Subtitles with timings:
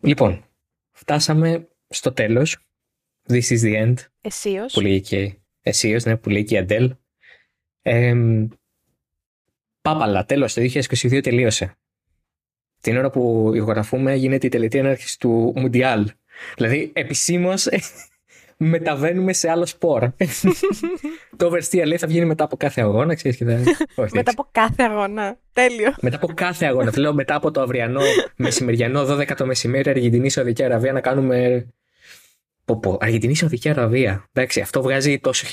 [0.00, 0.44] Λοιπόν,
[0.90, 2.58] φτάσαμε στο τέλος.
[3.28, 3.94] This is the end.
[4.20, 4.72] Εσίως.
[4.72, 6.94] Που λέγει και εσίως, ναι, που λέει και η Αντέλ.
[7.82, 8.14] Ε,
[9.82, 11.74] πάπαλα, τέλος, το 2022 τελείωσε.
[12.80, 16.10] Την ώρα που ηχογραφούμε γίνεται η τελετή έναρξης του Μουντιάλ.
[16.56, 17.66] Δηλαδή, επισήμως
[18.62, 20.02] μεταβαίνουμε σε άλλο σπορ.
[21.36, 23.52] το oversteer λέει θα βγαίνει μετά από κάθε αγώνα, ξέρεις και θα...
[24.02, 25.38] Όχι, Μετά από κάθε αγώνα.
[25.52, 25.94] Τέλειο.
[26.00, 26.90] μετά από κάθε αγώνα.
[26.90, 28.00] Θέλω μετά από το αυριανό
[28.36, 31.66] μεσημεριανό 12 το μεσημέρι Αργεντινή Σαουδική Αραβία να κάνουμε.
[32.64, 32.98] Πω, πω.
[33.00, 34.28] Αργεντινή Σαουδική Αραβία.
[34.32, 35.46] Εντάξει, αυτό βγάζει τόσο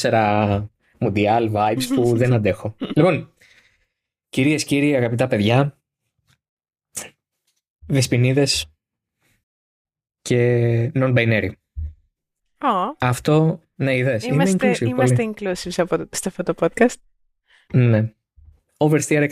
[0.00, 0.64] 1994
[0.98, 2.76] Μουντιάλ vibes που δεν αντέχω.
[2.94, 3.32] λοιπόν,
[4.28, 5.78] κυρίες, κύριοι, αγαπητά παιδιά,
[7.86, 8.66] δεσποινίδες
[10.20, 11.50] και non-binary.
[12.62, 14.24] Ω, Αυτό, ναι, είδες.
[14.24, 16.94] είναι Είμαστε, inclusive είμαστε inclusive σε αυτό, σε αυτό το podcast.
[17.72, 18.12] Ναι.
[18.76, 19.28] Oversteer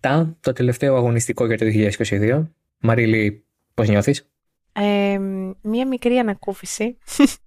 [0.00, 1.64] 107, το τελευταίο αγωνιστικό για το
[1.98, 2.42] 2022.
[2.78, 4.30] Μαρίλη, πώς νιώθεις;
[4.72, 5.18] Ε,
[5.62, 6.98] μία μικρή ανακούφιση.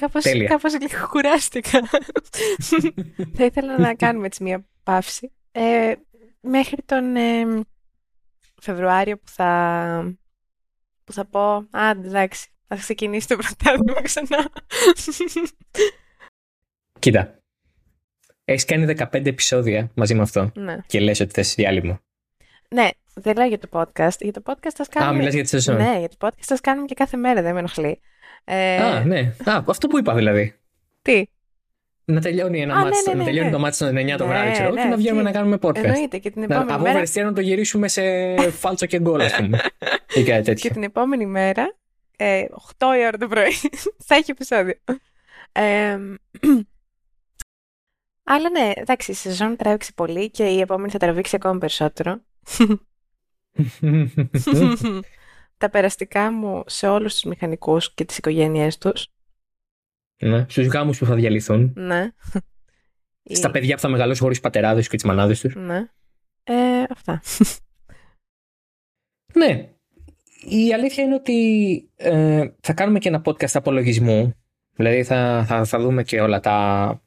[0.00, 0.48] κάπως, Τέλεια.
[0.48, 1.80] κάπως λίγο κουράστηκα.
[3.34, 5.32] θα ήθελα να κάνουμε έτσι μία παύση.
[5.52, 5.94] Ε,
[6.40, 7.44] μέχρι τον ε,
[8.62, 10.16] Φεβρουάριο που θα,
[11.04, 14.50] που θα πω «Α, εντάξει, θα ξεκινήσει το πρωτάθλημα ξανά».
[16.98, 17.38] Κοίτα.
[18.44, 20.76] Έχεις κάνει 15 επεισόδια μαζί με αυτό ναι.
[20.86, 22.00] και λες ότι θες διάλειμμα.
[22.74, 24.18] ναι, δεν λέω για το podcast.
[24.20, 25.18] Για το podcast θα Α, κάνουμε...
[25.18, 25.76] μιλάς για τη σεζόν.
[25.76, 28.00] Ναι, για το podcast θα κάνουμε και κάθε μέρα, δεν με ενοχλεί.
[28.44, 29.18] Ε, Α, ναι.
[29.44, 30.54] Α, αυτό που είπα δηλαδή.
[31.02, 31.24] Τι,
[32.04, 33.52] Να τελειώνει ένα Α, μάτι, ναι, ναι, να ναι, τελειώνει ναι.
[33.54, 35.26] το μάτι στο 9 το Ναι, βράδυ, ξέρω εγώ, ναι, και να βγαίνουμε τι.
[35.26, 35.74] να κάνουμε podcast.
[35.84, 37.00] εννοείται και την Να, επόμενη από μέρα...
[37.02, 38.02] Oversteer να το γυρίσουμε σε
[38.50, 39.60] φάλτσο και γκολ, ας πούμε.
[40.14, 40.70] ή κάτι Και τέτοιο.
[40.70, 41.76] την επόμενη μέρα,
[42.16, 42.44] ε,
[42.78, 43.52] 8 η ώρα το πρωί,
[44.06, 44.74] θα έχει επεισόδιο.
[45.52, 45.98] Ε,
[48.28, 52.20] αλλά ναι, εντάξει, η σεζόν τράβηξε πολύ και η επόμενη θα τραβήξει ακόμα περισσότερο.
[55.58, 59.08] Τα περαστικά μου σε όλους τους μηχανικούς και τις οικογένειές τους.
[60.22, 60.46] ναι.
[60.48, 61.72] Στους γάμου που θα διαλυθούν.
[61.76, 62.10] Ναι.
[63.30, 65.54] Στα Η- παιδιά που θα μεγαλώσουν χωρίς πατεράδες και τις μανάδες τους.
[65.54, 65.88] Ναι.
[66.44, 67.22] Ε, αυτά.
[69.34, 69.75] Ναι.
[70.48, 74.34] Η αλήθεια είναι ότι ε, θα κάνουμε και ένα podcast απολογισμού.
[74.76, 77.00] Δηλαδή θα, θα, θα δούμε και όλα τα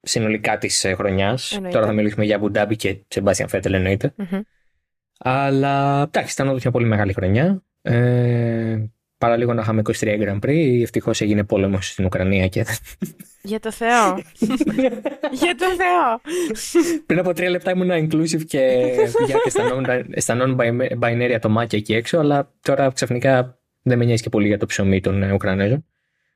[0.00, 1.52] συνολικά της χρονιάς.
[1.52, 1.76] Εννοείται.
[1.76, 4.14] Τώρα θα μιλήσουμε για Μπουντάμπι και Σεμπάστιαν Φέτελ εννοείται.
[4.16, 4.40] Μμμ.
[5.18, 7.62] Αλλά εντάξει, ήταν όντως μια πολύ μεγάλη χρονιά.
[7.82, 8.84] Ε,
[9.24, 12.66] παρά λίγο να είχαμε 23 Grand Prix, ευτυχώς έγινε πόλεμος στην Ουκρανία και.
[13.42, 14.14] Για το Θεό.
[15.42, 16.20] Για το Θεό.
[17.06, 18.58] Πριν από τρία λεπτά ήμουν inclusive και
[19.26, 24.28] για και αισθανόμουν- αισθανόμουν binary ατομάκια εκεί έξω, αλλά τώρα ξαφνικά δεν με νοιάζει και
[24.28, 25.84] πολύ για το ψωμί των ε, Ουκρανέζων.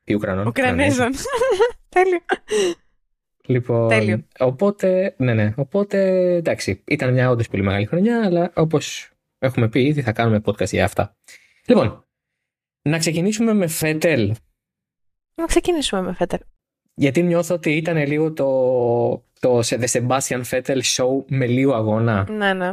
[0.05, 0.47] Ή Ουκρανών.
[0.47, 1.10] Ουκρανέζων.
[1.88, 2.19] Τέλειο.
[3.47, 4.25] Λοιπόν, Τέλειο.
[4.38, 5.53] Οπότε, ναι, ναι.
[5.56, 5.99] Οπότε,
[6.34, 10.69] εντάξει, ήταν μια όντως πολύ μεγάλη χρονιά, αλλά όπως έχουμε πει ήδη θα κάνουμε podcast
[10.70, 11.16] για αυτά.
[11.66, 12.07] Λοιπόν,
[12.83, 14.34] να ξεκινήσουμε με Φέτελ.
[15.34, 16.41] Να ξεκινήσουμε με Φέτερ.
[16.94, 18.47] Γιατί νιώθω ότι ήταν λίγο το,
[19.41, 22.27] το The Sebastian Vettel show με λίγο αγώνα.
[22.31, 22.72] Ναι, ναι.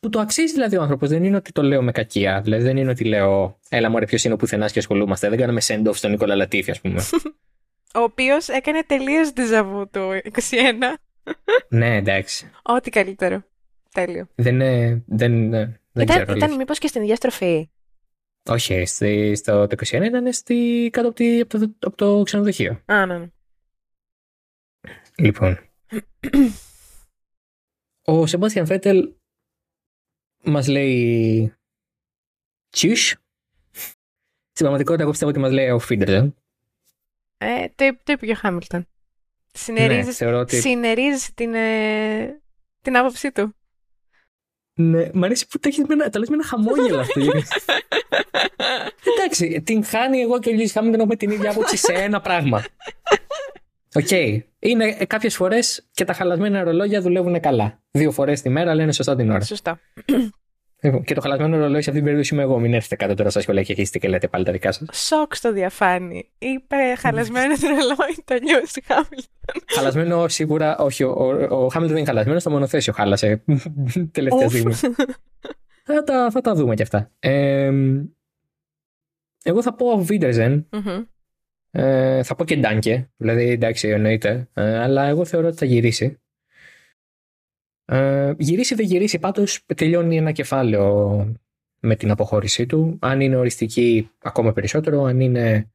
[0.00, 1.08] Που το αξίζει δηλαδή ο άνθρωπος.
[1.08, 2.40] Δεν είναι ότι το λέω με κακία.
[2.40, 5.28] Δηλαδή δεν είναι ότι λέω, Έλα μωρέ, ποιος είναι ο πουθενάς και ασχολούμαστε.
[5.28, 7.02] Δεν κάναμε send-off στον Νίκολα Λατίφη, ας πούμε.
[7.94, 10.00] Ο οποίος έκανε τελείως ντεζαβού του
[10.32, 10.40] 21.
[11.68, 12.50] ναι, εντάξει.
[12.62, 13.42] Ό,τι καλύτερο.
[13.92, 14.28] Τέλειο.
[14.34, 16.22] Δεν, είναι- δεν, δεν Ήταν, ξέρω.
[16.22, 16.56] ήταν αλήθεια.
[16.56, 17.68] μήπως και στην ίδια στροφή.
[18.48, 22.82] Όχι, στη, στο το 21 ήταν στη, κάτω από, τη, από, το, από το ξενοδοχείο.
[22.86, 23.30] Α, ναι, ναι.
[25.18, 25.58] Λοιπόν.
[28.04, 29.14] ο Σεμπάστιαν Φέτελ
[30.44, 31.54] μας λέει
[32.70, 33.08] τσιους.
[34.50, 36.08] Στην πραγματικότητα εγώ πιστεύω ότι μας λέει ο Φίντερ.
[36.08, 38.86] Ε, το, είπε- το είπε και ο Χάμιλτον.
[39.52, 40.60] Συνερίζεις, Ναι, θεωρώ ότι...
[40.60, 42.42] συνερίζεις την, ε,
[42.82, 43.54] την άποψή του.
[44.80, 47.20] Ναι, μ' αρέσει που το, έχεις με ένα, το λες με ένα χαμόγελο αυτό.
[47.20, 47.42] γιατί-
[49.18, 52.64] Εντάξει, τυγχάνει εγώ και ο Λιούις Χάμιλτον έχουμε την ίδια άποψη σε ένα πράγμα.
[53.94, 54.10] Οκ.
[54.58, 57.82] Είναι κάποιες φορές και τα χαλασμένα ρολόγια δουλεύουν καλά.
[57.90, 59.40] Δύο φορές τη μέρα λένε σωστά την ώρα.
[59.44, 59.78] Σωστό.
[60.80, 62.58] Λοιπόν, και το χαλασμένο ρολόι σε αυτή την περίπτωση είμαι εγώ.
[62.58, 64.88] Μην έρθετε κάτω τώρα στα σχολεία και αρχίσετε και λέτε πάλι τα δικά σας.
[64.92, 66.28] Σοκ στο διαφάνει.
[66.38, 69.62] Είπε χαλασμένο τρελόι το Λιούις Χάμιλτον.
[69.66, 71.02] χαλασμένο σίγουρα, όχι.
[71.04, 73.42] Ο, ο, ο Χάμιλτον δεν είναι χαλασμένος, στο μονοθέσιο χάλασε.
[74.12, 74.52] Τελευταία Ουφ.
[74.52, 74.72] στιγμή.
[75.84, 77.10] θα, τα, θα τα δούμε κι αυτά.
[77.18, 77.70] Ε,
[79.42, 80.68] εγώ θα πω Βίντερζεν.
[80.72, 81.02] Μμμ.
[81.70, 83.10] Ε, θα πω και Ντάνκε.
[83.16, 84.48] Δηλαδή, εντάξει, εννοείται.
[84.54, 86.20] Ε, αλλά εγώ θεωρώ ότι θα γυρίσει.
[87.90, 91.26] Ε, γυρίσει δεν γυρίσει, πάντως τελειώνει ένα κεφάλαιο
[91.80, 92.98] με την αποχώρησή του.
[93.00, 95.02] Αν είναι οριστική, ακόμα περισσότερο.
[95.02, 95.70] Αν είναι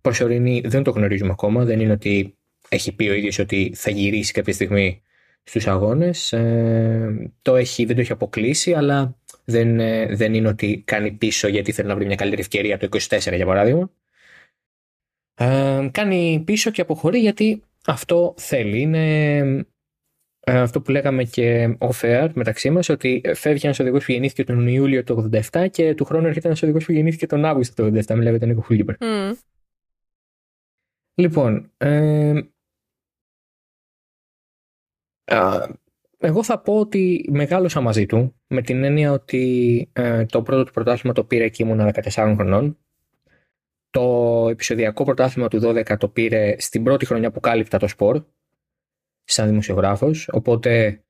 [0.00, 1.64] προσωρινή, δεν το γνωρίζουμε ακόμα.
[1.64, 2.36] Δεν είναι ότι
[2.68, 5.02] έχει πει ο ίδιος ότι θα γυρίσει κάποια στιγμή
[5.42, 6.32] στους αγώνες.
[6.32, 11.48] Ε, το έχει, δεν το έχει αποκλείσει, αλλά δεν, ε, δεν είναι ότι κάνει πίσω
[11.48, 13.90] γιατί θέλει να βρει μια καλύτερη ευκαιρία το 24 για παράδειγμα.
[15.34, 18.80] Ε, κάνει πίσω και αποχωρεί γιατί αυτό θέλει.
[18.80, 19.66] Είναι ε,
[20.46, 25.04] αυτό που λέγαμε και off-air μεταξύ μας ότι φεύγει ένας οδηγός που γεννήθηκε τον Ιούλιο
[25.04, 28.14] του 87 και του χρόνου έρχεται ένας οδηγός που γεννήθηκε τον Αύγουστο του 87.
[28.16, 28.94] Μιλάμε τον Νίκο Χούλιμπερ.
[29.00, 29.32] Mm.
[31.14, 32.40] Λοιπόν, ε,
[36.18, 40.72] εγώ θα πω ότι μεγάλωσα μαζί του με την έννοια ότι ε, το πρώτο του
[40.72, 42.78] πρωτάθλημα το πήρε και ήμουν 14 χρονών.
[43.90, 48.24] Το επεισοδιακό πρωτάθλημα του 12 το πήρε στην πρώτη χρονιά που κάλυπτα το σπορ
[49.24, 50.28] σαν δημοσιογράφος.
[50.32, 51.00] Οπότε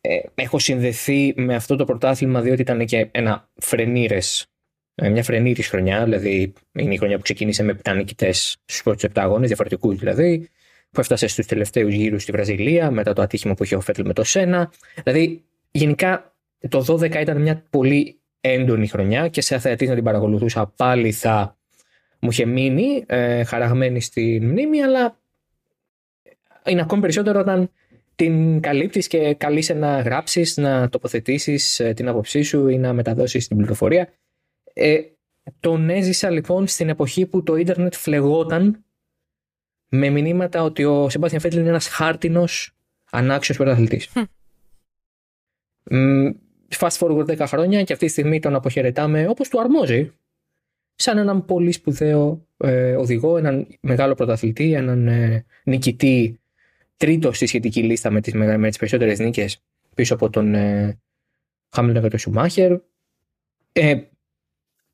[0.00, 4.48] ε, έχω συνδεθεί με αυτό το πρωτάθλημα διότι ήταν και ένα φρενήρες
[4.94, 9.08] ε, μια φρενήρης χρονιά, δηλαδή είναι η χρονιά που ξεκίνησε με νικητές στους πρώτους 7
[9.14, 10.48] αγώνες, διαφορετικούς δηλαδή,
[10.90, 14.12] που έφτασε στους τελευταίους γύρους στη Βραζιλία, μετά το ατύχημα που είχε ο Φέτλ με
[14.12, 14.72] το Σένα.
[15.04, 16.36] Δηλαδή, γενικά
[16.68, 21.56] το 12 ήταν μια πολύ έντονη χρονιά και σε αθεατής να την παρακολουθούσα πάλι θα
[22.18, 25.18] μου είχε μείνει ε, χαραγμένη στη μνήμη, αλλά
[26.68, 27.70] είναι ακόμη περισσότερο όταν
[28.14, 33.48] την καλύπτεις και καλείσαι να γράψεις, να τοποθετήσεις ε, την άποψή σου ή να μεταδώσεις
[33.48, 34.12] την πληροφορία.
[34.72, 35.00] Ε,
[35.60, 38.84] τον έζησα λοιπόν στην εποχή που το ίντερνετ φλεγόταν
[39.88, 42.76] με μηνύματα ότι ο Σεμπάστιαν Φέτλ είναι ένας χάρτινος
[43.10, 44.08] ανάξιος πρωταθλητής.
[45.90, 46.34] Mm.
[46.78, 50.12] Fast forward 10 χρόνια και αυτή τη στιγμή τον αποχαιρετάμε όπως του αρμόζει
[50.94, 56.40] σαν έναν πολύ σπουδαίο ε, οδηγό, έναν μεγάλο πρωταθλητή, έναν ε, νικητή
[56.96, 59.62] τρίτο στη σχετική λίστα με τις, με τις περισσότερες νίκες
[59.94, 60.98] πίσω από τον ε,
[61.70, 62.78] Χάμιλτον και τον Σουμάχερ.
[63.72, 64.00] Ε,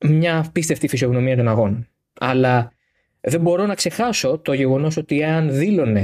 [0.05, 1.89] μια απίστευτη φυσιογνωμία των αγώνων.
[2.21, 2.73] Αλλά
[3.21, 6.03] δεν μπορώ να ξεχάσω το γεγονό ότι αν δήλωνε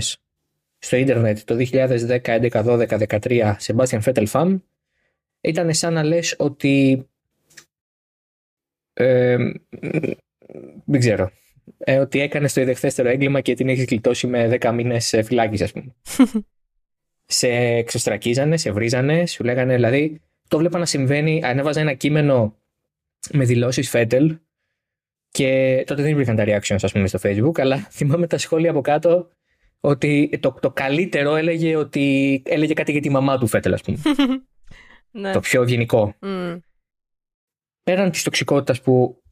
[0.78, 4.60] στο ίντερνετ το 2010, 11, 12, 13 Sebastian Vettel fan,
[5.40, 7.06] ήταν σαν να λες ότι
[8.92, 9.37] ε,
[10.84, 11.31] δεν ξέρω.
[11.78, 15.72] Ε, ότι έκανες το ιδεχθέστερο έγκλημα και την έχεις γλιτώσει με 10 μήνες φυλάκιση, ας
[15.72, 15.94] πούμε.
[17.26, 20.20] σε εξωστρακίζανε, σε βρίζανε, σου λέγανε δηλαδή.
[20.48, 21.40] Το βλέπα να συμβαίνει.
[21.44, 22.56] Ανέβαζα ένα κείμενο
[23.32, 24.38] με δηλώσεις Φέτελ
[25.28, 28.80] και τότε δεν υπήρχαν τα reactions, ας πούμε, στο Facebook, αλλά θυμάμαι τα σχόλια από
[28.80, 29.28] κάτω
[29.80, 33.98] ότι το, το καλύτερο έλεγε ότι έλεγε κάτι για τη μαμά του Φέτελ, ας πούμε.
[35.10, 35.32] ναι.
[35.32, 36.14] Το πιο ευγενικό.
[36.20, 36.58] Mm.
[37.82, 39.22] Πέραν της τοξικότητας που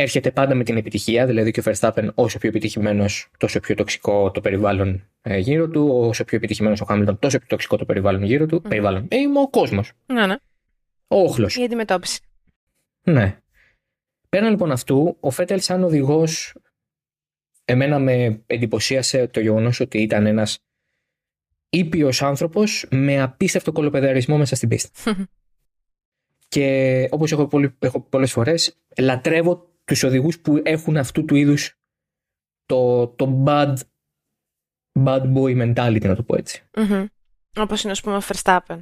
[0.00, 4.30] έρχεται πάντα με την επιτυχία, δηλαδή και ο Verstappen όσο πιο επιτυχημένος, τόσο πιο τοξικό
[4.30, 8.22] το περιβάλλον ε, γύρω του, όσο πιο επιτυχημένος ο Χάμιλτον, τόσο πιο τοξικό το περιβάλλον
[8.22, 8.56] γύρω του.
[8.56, 8.68] Mm.
[8.68, 9.06] Περιβάλλον.
[9.08, 9.92] Ε, είμαι ο κόσμος.
[10.06, 10.36] Ναι, ναι.
[11.08, 11.56] Ο όχλος.
[11.56, 12.20] Η αντιμετώπιση.
[13.02, 13.38] Ναι.
[14.28, 16.54] Πέραν λοιπόν αυτού, ο Φέτελ σαν οδηγός,
[17.64, 20.58] εμένα με εντυπωσίασε το γεγονός ότι ήταν ένας
[21.70, 24.90] ήπιος άνθρωπος με απίστευτο κολοπεδαρισμό μέσα στην πίστα.
[26.48, 31.78] και όπως έχω, πολύ, έχω πολλές φορές, λατρεύω τους οδηγούς που έχουν αυτού του είδους
[32.66, 33.74] το, το bad,
[35.04, 36.62] bad boy mentality, να το πω έτσι.
[36.74, 37.06] Mm-hmm.
[37.56, 38.78] Όπως είναι, ας πούμε, ο Verstappen.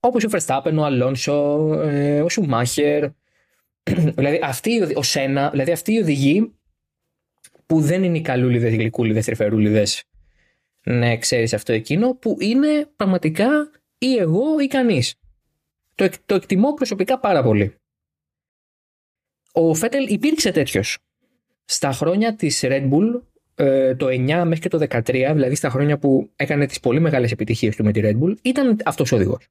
[0.00, 3.08] Όπως ο Verstappen, ο Αλόνσο, ε, ο Σουμάχερ,
[4.16, 6.54] δηλαδή αυτοί, ο Σένα, δηλαδή αυτοί οι οδηγοί
[7.66, 10.04] που δεν είναι οι καλούλιδες, οι γλυκούλιδες, τρυφερούλιδες,
[10.84, 15.14] ναι, ξέρεις αυτό εκείνο, που είναι πραγματικά ή εγώ ή κανείς.
[15.94, 17.79] Το, το εκτιμώ προσωπικά πάρα πολύ.
[19.52, 20.98] Ο Φέτελ υπήρξε τέτοιος.
[21.64, 23.20] Στα χρόνια της Red Bull,
[23.54, 27.32] ε, το 9 μέχρι και το 13, δηλαδή στα χρόνια που έκανε τις πολύ μεγάλες
[27.32, 29.48] επιτυχίες του με τη Red Bull, ήταν αυτός ο οδηγός.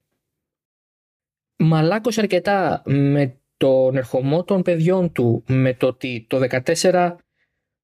[1.55, 6.39] Μαλάκωσε αρκετά με τον ερχομό των παιδιών του με το ότι το
[6.81, 7.15] 14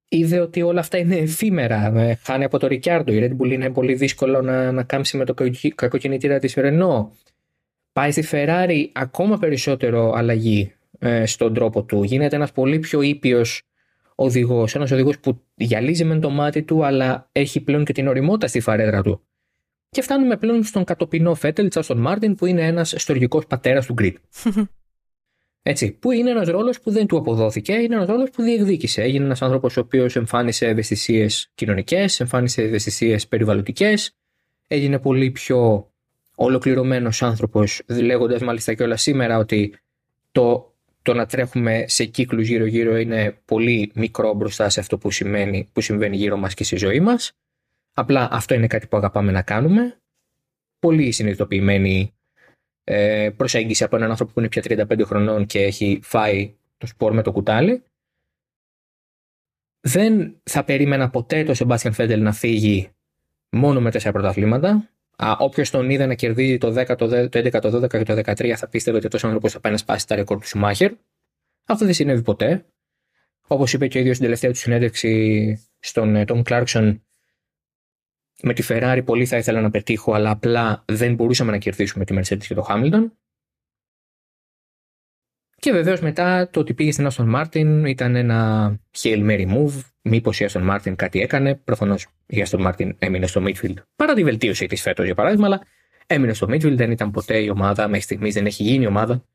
[0.10, 2.00] είδε ότι όλα αυτά είναι εφήμερα.
[2.00, 3.14] Ε, χάνει από το Ρικιάρντο.
[3.14, 5.34] Η Red Bull είναι πολύ δύσκολο να, να κάμψει με το
[5.76, 7.08] κακοκινητήρα της Renault.
[7.92, 12.04] Πάει στη Ferrari ακόμα περισσότερο αλλαγή ε, στον τρόπο του.
[12.04, 13.62] Γίνεται ένας πολύ πιο ήπιος
[14.16, 14.76] οδηγός.
[14.76, 18.60] Ένας οδηγός που γυαλίζει με το μάτι του αλλά έχει πλέον και την ωριμότητα στη
[18.60, 19.22] φαρέτρα του.
[19.90, 23.94] Και φτάνουμε πλέον στον κατοπινό Φέτελ, της Aston Martin, που είναι ένας ιστορικός πατέρας του
[23.94, 24.18] grid.
[25.68, 29.02] Έτσι, που είναι ένας ρόλος που δεν του αποδόθηκε, είναι ένας ρόλος που διεκδίκησε.
[29.02, 34.16] Έγινε ένας άνθρωπος ο οποίος εμφάνισε ευαισθησίες κοινωνικές, εμφάνισε ευαισθησίες περιβαλλοντικές,
[34.68, 35.90] έγινε πολύ πιο
[36.36, 39.80] ολοκληρωμένος άνθρωπος, λέγοντας μάλιστα και όλα σήμερα ότι
[40.32, 40.75] το,
[41.06, 45.82] το να τρέχουμε σε κύκλους γύρω-γύρω είναι πολύ μικρό μπροστά σε αυτό που, σημαίνει, που
[45.82, 47.32] συμβαίνει γύρω μας και στη ζωή μας.
[47.94, 50.00] Απλά αυτό είναι κάτι που αγαπάμε να κάνουμε.
[50.80, 52.14] Πολύ συνειδητοποιημένοι
[52.84, 57.14] ε, προσέγγιση από έναν άνθρωπο που είναι πια 35 χρονών και έχει φάει το σπορ
[57.14, 57.84] με το κουτάλι.
[59.80, 62.90] Δεν θα περίμενα ποτέ το Σεμπάστιαν Φέντελ να φύγει
[63.50, 64.90] μόνο με τέσσερα πρωταθλήματα.
[65.38, 68.68] Όποιος τον είδε να κερδίζει το 10, το 11, το 12 και το 13 θα
[68.68, 70.92] πίστευε ότι αυτός ο άνθρωπος θα πάει να σπάσει τα ρεκόρ του Σουμάχερ.
[71.66, 72.66] Αυτό δεν συνέβη ποτέ.
[73.48, 77.04] Όπως είπε και ο ίδιος στην τελευταία του συνέντευξη στον Τόμ Κλάρκσον,
[78.42, 82.16] με τη Ferrari πολύ θα ήθελα να πετύχω, αλλά απλά δεν μπορούσαμε να κερδίσουμε τη
[82.18, 83.12] Mercedes και το Hamilton.
[85.66, 89.82] Και βεβαίως μετά το ότι πήγε στην Aston Martin ήταν ένα Hail Mary move.
[90.02, 91.56] Μήπως η Aston Martin κάτι έκανε.
[91.56, 95.62] Προφανώς η Aston Martin έμεινε στο midfield παρά τη βελτίωση της φέτος για παράδειγμα, αλλά
[96.08, 96.76] έμεινε στο midfield.
[96.76, 99.26] Δεν ήταν ποτέ η ομάδα, μέχρι στιγμής δεν έχει γίνει η ομάδα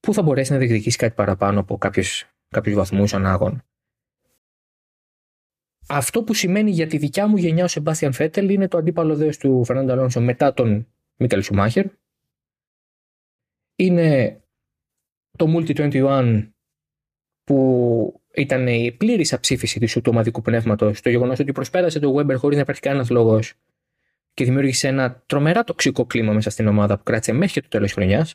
[0.00, 2.28] που θα μπορέσει να διεκδικήσει κάτι παραπάνω από κάποιους
[2.74, 3.62] βαθμούς ανάγων.
[5.88, 9.38] Αυτό που σημαίνει για τη δικιά μου γενιά ο Σεμπάστιαν Φέτελ είναι το αντίπαλο δέος
[9.38, 10.86] του Φερνάντο Αλόνσο μετά τον
[11.16, 11.86] Μίκελ Σουμάχερ.
[13.76, 14.40] Είναι
[15.36, 16.48] το Multi 21
[17.44, 22.56] που ήταν η πλήρης αψήφιση του ομαδικού πνεύματος, το γεγονός ότι προσπέρασε το Weber χωρίς
[22.56, 23.54] να υπάρχει κανένας λόγος
[24.34, 28.34] και δημιούργησε ένα τρομερά τοξικό κλίμα μέσα στην ομάδα που κράτησε μέχρι το τέλος χρονιάς.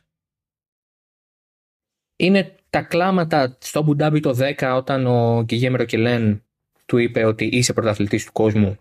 [2.16, 6.44] Είναι τα κλάματα στο Αμπουντάμπι το 10 όταν ο Γκυγέμ Ροκελέν
[6.86, 8.78] του είπε ότι είσαι πρωταθλητής του κόσμου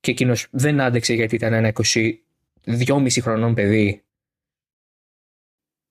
[0.00, 1.72] και εκείνος δεν άντεξε γιατί ήταν ένα
[2.66, 4.04] 22,5 χρονών παιδί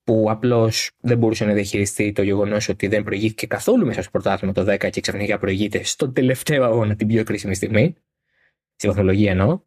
[0.09, 4.53] που απλώς δεν μπορούσε να διαχειριστεί το γεγονός ότι δεν προηγήθηκε καθόλου μέσα στο πρωτάθλημα
[4.53, 7.95] το 10 και ξαφνικά προηγείται στον τελευταίο αγώνα την πιο κρίσιμη στιγμή.
[8.75, 9.59] Στη βαθμολογία εννοώ.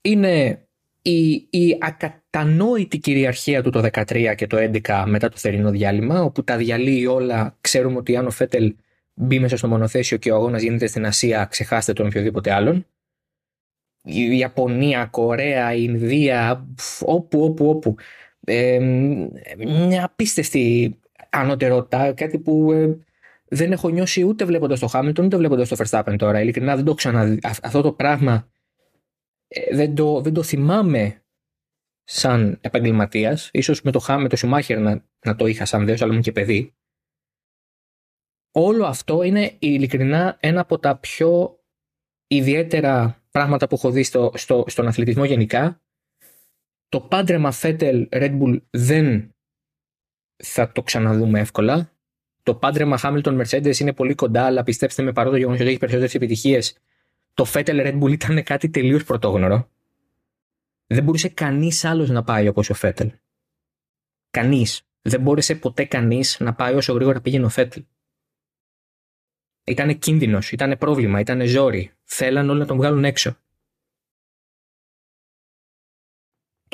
[0.00, 0.66] Είναι
[1.02, 6.44] η, η ακατανόητη κυριαρχία του το 13 και το 11 μετά το θερινό διάλειμμα, όπου
[6.44, 7.56] τα διαλύει όλα.
[7.60, 8.76] Ξέρουμε ότι αν ο Φέτελ
[9.14, 12.86] μπει μέσα στο μονοθέσιο και ο αγώνας γίνεται στην Ασία, ξεχάστε τον οποιοδήποτε άλλον.
[14.02, 16.68] Η Ιαπωνία, Κορέα, Ινδία,
[17.00, 17.94] όπου, όπου, όπου
[18.44, 18.78] ε,
[19.58, 20.98] μια απίστευτη
[21.30, 22.98] ανωτερότητα, κάτι που ε,
[23.48, 26.40] δεν έχω νιώσει ούτε βλέποντας το Χάμιλτον ούτε βλέποντας το Verstappen τώρα.
[26.40, 27.38] Ειλικρινά δεν το ξαναδεί.
[27.42, 28.48] Αυτό το πράγμα
[29.48, 31.24] ε, δεν, το, δεν το θυμάμαι
[32.04, 33.50] σαν επαγγελματίας.
[33.62, 36.32] σω με το με το Σουμάχερ να, να το είχα σαν δέος, αλλά ήμουν και
[36.32, 36.74] παιδί.
[38.56, 41.58] Όλο αυτό είναι ειλικρινά ένα από τα πιο
[42.26, 45.83] ιδιαίτερα πράγματα που έχω δει στο, στο, στον αθλητισμό γενικά
[46.94, 49.34] το πάντρεμα Φέτελ Red Bull δεν
[50.36, 51.92] θα το ξαναδούμε εύκολα.
[52.42, 55.78] Το πάντρεμα Hamilton Mercedes είναι πολύ κοντά, αλλά πιστέψτε με παρόλο το γεγονός ότι έχει
[55.78, 56.78] περισσότερες επιτυχίες,
[57.34, 59.70] το Φέτελ Red Bull ήταν κάτι τελείως πρωτόγνωρο.
[60.86, 63.12] Δεν μπορούσε κανείς άλλος να πάει όπως ο Φέτελ.
[64.30, 64.82] Κανείς.
[65.02, 67.84] Δεν μπόρεσε ποτέ κανείς να πάει όσο γρήγορα πήγαινε ο Φέτελ.
[69.64, 71.92] Ήταν κίνδυνος, ήταν πρόβλημα, ήταν ζόρι.
[72.04, 73.36] Θέλαν όλοι να τον βγάλουν έξω.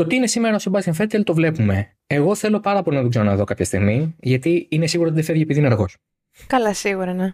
[0.00, 1.96] Το τι είναι σήμερα ο Σεμπάστιαν Φέτελ το βλέπουμε.
[2.06, 5.42] Εγώ θέλω πάρα πολύ να τον ξαναδώ κάποια στιγμή, γιατί είναι σίγουρο ότι δεν φεύγει
[5.42, 5.96] επειδή είναι αργός.
[6.46, 7.32] Καλά, σίγουρα, ναι.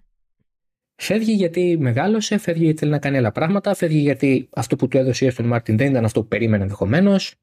[0.94, 4.96] Φεύγει γιατί μεγάλωσε, φεύγει γιατί θέλει να κάνει άλλα πράγματα, φεύγει γιατί αυτό που του
[4.96, 7.34] έδωσε στον Μάρτιν δεν ήταν αυτό που περίμενε ενδεχομένως,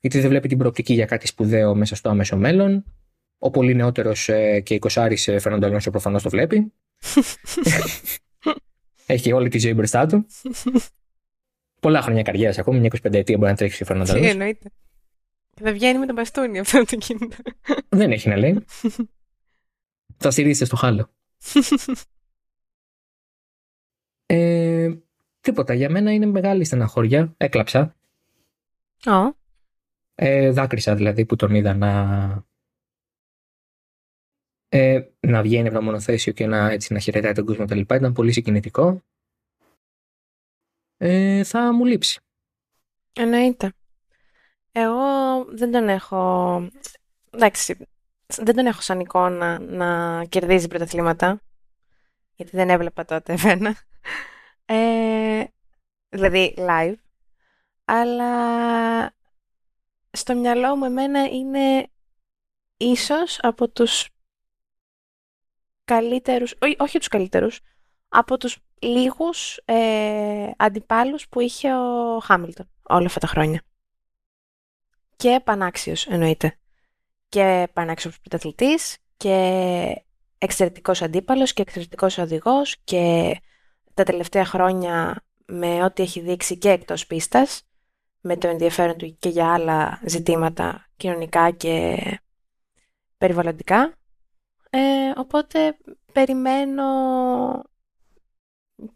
[0.00, 2.84] γιατί δεν βλέπει την προοπτική για κάτι σπουδαίο μέσα στο άμεσο μέλλον.
[3.38, 6.72] Ο πολύ νεότερος ε, και 20 ε, Φερνάντο Αλόνσο προφανώς το βλέπει.
[9.06, 10.26] Έχει όλη τη ζωή μπροστά του.
[11.80, 14.70] Πολλά χρόνια καριέρας ακόμη, μια 25 ετία μπορεί να τρέξει ο Φερνάντο Τι εννοείται.
[15.54, 17.36] Και θα βγαίνει με τον μπαστούνι αυτό το κινητό.
[17.88, 18.64] Δεν έχει να λέει.
[20.22, 21.10] θα στηρίζεται στο χάλο.
[24.26, 24.94] ε,
[25.40, 25.74] τίποτα.
[25.74, 27.34] Για μένα είναι μεγάλη στεναχώρια.
[27.36, 27.96] Έκλαψα.
[29.04, 29.30] Oh.
[30.14, 31.92] Ε, δάκρυσα δηλαδή που τον είδα να
[34.68, 37.78] ε, να βγαίνει από το μονοθέσιο και να, έτσι, να χαιρετάει τον κόσμο κτλ.
[37.78, 39.02] Ήταν πολύ συγκινητικό
[40.98, 42.20] ε, θα μου λείψει.
[43.12, 43.72] Εννοείται.
[44.72, 45.04] Εγώ
[45.44, 46.54] δεν τον έχω...
[47.30, 47.88] Εντάξει,
[48.26, 51.40] δεν τον έχω σαν εικόνα να κερδίζει πρωταθλήματα.
[52.34, 53.76] Γιατί δεν έβλεπα τότε εμένα.
[54.64, 55.44] Ε,
[56.08, 56.94] δηλαδή live.
[57.84, 59.14] Αλλά
[60.10, 61.88] στο μυαλό μου εμένα είναι
[62.76, 64.08] ίσως από τους
[65.84, 67.60] καλύτερους, όχι, όχι τους καλύτερους,
[68.08, 73.62] από τους λίγους ε, αντιπάλους που είχε ο Χάμιλτον όλα αυτά τα χρόνια.
[75.16, 76.58] Και πανάξιος εννοείται.
[77.28, 80.04] Και πανάξιος πρωταθλητής και
[80.38, 83.34] εξαιρετικός αντίπαλος και εξαιρετικός οδηγός και
[83.94, 87.62] τα τελευταία χρόνια με ό,τι έχει δείξει και εκτός πίστας
[88.20, 91.98] με το ενδιαφέρον του και για άλλα ζητήματα κοινωνικά και
[93.18, 93.92] περιβαλλοντικά.
[94.70, 94.80] Ε,
[95.16, 95.76] οπότε
[96.12, 96.84] περιμένω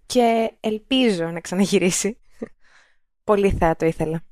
[0.06, 2.18] και ελπίζω να ξαναγυρίσει.
[3.24, 4.24] Πολύ θα το ήθελα.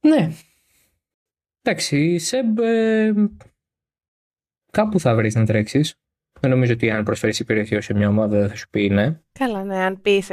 [0.00, 0.32] Ναι.
[1.62, 3.12] Εντάξει, Σεμ, ε,
[4.70, 5.94] κάπου θα βρεις να τρέξεις.
[6.40, 9.20] Δεν νομίζω ότι αν προσφέρεις υπηρεσία σε μια ομάδα δεν θα σου πει ναι.
[9.32, 10.32] Καλά, ναι, αν, πεις,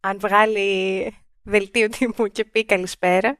[0.00, 3.38] αν βγάλει δελτίο τιμού και πει καλησπέρα,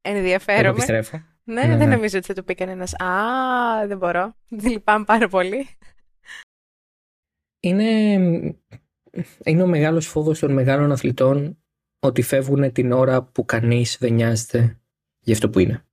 [0.00, 0.68] ενδιαφέρομαι.
[0.68, 1.22] επιστρέφω.
[1.44, 1.94] Ναι, ναι, δεν ναι.
[1.94, 2.94] νομίζω ότι θα του πει κανένας.
[2.94, 4.36] Α, δεν μπορώ.
[4.48, 5.68] Δεν λυπάμαι πάρα πολύ.
[7.60, 8.18] Είναι,
[9.44, 11.58] είναι ο μεγάλος φόβος των μεγάλων αθλητών
[11.98, 14.80] ότι φεύγουν την ώρα που κανείς δεν νοιάζεται
[15.20, 15.84] για αυτό που είναι.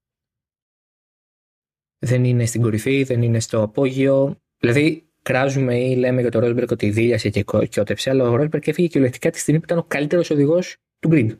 [2.00, 4.42] Δεν είναι στην κορυφή, δεν είναι στο απόγειο.
[4.58, 8.88] Δηλαδή, κράζουμε ή λέμε για τον Ρόσμπερκ ότι δίλιασε και κιότεψε, αλλά ο Ρόσμπερκ έφυγε
[8.88, 11.38] κυριολεκτικά τη στιγμή που ήταν ο καλύτερος οδηγός του grid.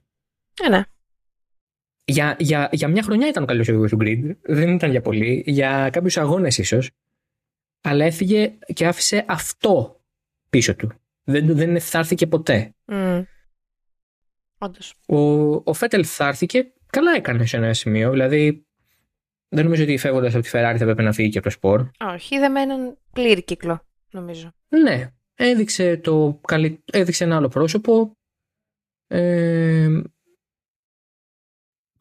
[0.64, 0.84] Ε, ναι.
[2.06, 4.36] Για, για, για μια χρονιά ήταν ο καλύτερος οδηγός του grid.
[4.42, 5.44] Δεν ήταν για πολύ.
[5.46, 6.92] Για κάποιους αγώνες ίσως.
[7.82, 10.02] Αλλά έφυγε και άφησε αυτό
[10.50, 10.92] πίσω του.
[11.24, 12.76] Δεν, δεν ευθάρθηκε ποτέ.
[12.86, 13.24] Mm.
[15.06, 15.18] Ο,
[15.54, 18.12] ο Φέτελ φθάρθηκε, καλά έκανε σε ένα σημείο.
[18.12, 18.66] Δηλαδή,
[19.48, 21.90] δεν νομίζω ότι φεύγοντας από τη Ferrari θα έπρεπε να φύγει και από το σπορ.
[22.00, 24.52] Όχι, είδαμε έναν πλήρη κύκλο, νομίζω.
[24.70, 26.42] Ναι, έδειξε, το,
[26.92, 28.18] έδειξε ένα άλλο πρόσωπο.
[29.08, 30.02] Ε,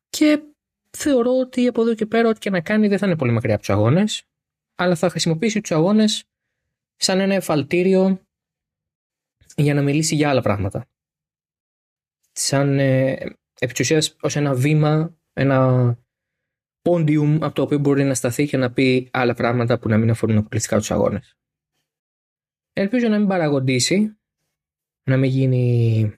[0.09, 0.43] και
[0.91, 3.55] θεωρώ ότι από εδώ και πέρα ό,τι και να κάνει δεν θα είναι πολύ μακριά
[3.55, 4.25] από τους αγώνες,
[4.75, 6.25] αλλά θα χρησιμοποιήσει τους αγώνες
[6.97, 8.21] σαν ένα εφαλτήριο
[9.57, 10.87] για να μιλήσει για άλλα πράγματα.
[12.33, 15.99] Σαν ε, επί ως ένα βήμα, ένα
[16.83, 20.11] πόντιουμ από το οποίο μπορεί να σταθεί και να πει άλλα πράγματα που να μην
[20.11, 21.37] αφορούν αποκλειστικά τους αγώνες.
[22.73, 24.17] Ελπίζω να μην παραγοντήσει,
[25.05, 26.15] να μην γίνει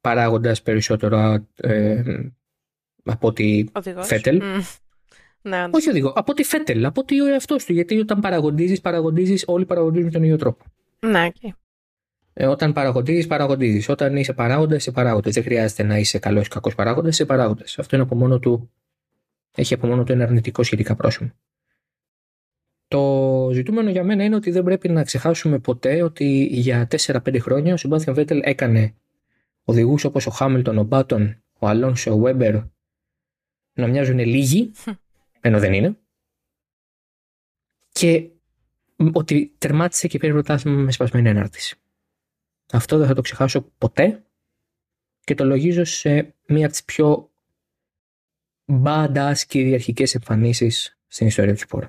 [0.00, 2.02] παράγοντας περισσότερο ε,
[3.04, 4.42] από ότι Φέτελ.
[5.42, 7.72] Ναι, Όχι οδηγό, από ότι Φέτελ, από ότι ο εαυτός του.
[7.72, 10.64] Γιατί όταν παραγοντίζεις, παραγοντίζεις, όλοι παραγοντίζουν με τον ίδιο τρόπο.
[10.98, 11.50] Ναι, okay.
[12.32, 13.90] Ε, όταν παραγοντίζει, παραγοντίζει.
[13.90, 15.34] Όταν είσαι παράγοντας, είσαι παράγοντας.
[15.34, 17.78] Δεν χρειάζεται να είσαι καλός ή κακός παράγοντας, είσαι παράγοντας.
[17.78, 18.70] Αυτό είναι από μόνο του
[19.54, 21.30] έχει από μόνο του ένα αρνητικό σχετικά πρόσημο.
[22.88, 27.72] Το ζητούμενο για μένα είναι ότι δεν πρέπει να ξεχάσουμε ποτέ ότι για 4-5 χρόνια
[27.72, 28.94] ο Σεμπάθιαν Βέτελ έκανε
[29.64, 32.54] οδηγούς όπως ο Χάμιλτον, ο Μπάτον, ο Αλόνσο, ο Βέμπερ
[33.74, 34.70] να μοιάζουν λίγοι,
[35.40, 35.96] ενώ δεν είναι.
[37.92, 38.28] Και
[39.12, 41.81] ότι τερμάτισε και πήρε πρωτάθλημα με σπασμένη ενάρτηση.
[42.72, 44.24] Αυτό δεν θα το ξεχάσω ποτέ
[45.20, 47.30] και το λογίζω σε μία από τις πιο
[48.66, 51.88] badass κυριαρχικές εμφανίσεις στην ιστορία του σπορ.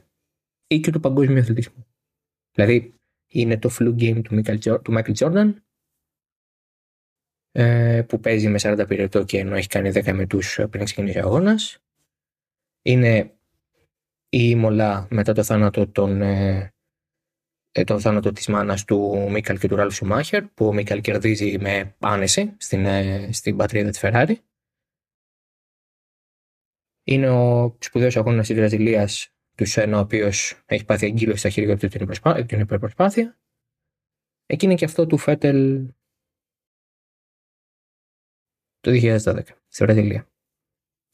[0.68, 1.86] Ή και του παγκόσμιου αθλητισμού.
[2.52, 2.94] Δηλαδή,
[3.28, 4.44] είναι το flu game του,
[4.86, 5.54] Michael Jordan,
[7.52, 11.22] ε, που παίζει με 40 πυρετό και ενώ έχει κάνει 10 μετούς πριν ξεκινήσει ο
[11.22, 11.78] αγώνας.
[12.82, 13.34] Είναι
[14.30, 16.73] η Ήμολα μετά το θάνατο των, ε, ε
[17.86, 21.96] τον θάνατο της μάνας του Μίκαλ και του Ράλφ Σουμάχερ που ο Μίκαλ κερδίζει με
[22.00, 24.42] άνεση στην, ε, στην πατρίδα της Φεράρι
[27.04, 31.78] είναι ο σπουδαίος αγώνας της Βραζιλίας του Σένα, ο οποίος έχει πάθει εγκύλωση στα χέρια
[31.78, 33.40] του την, την υπερπροσπάθεια.
[34.46, 35.88] Εκείνη και αυτό του Φέτελ
[38.80, 40.28] το 2012 στη Βραζιλία.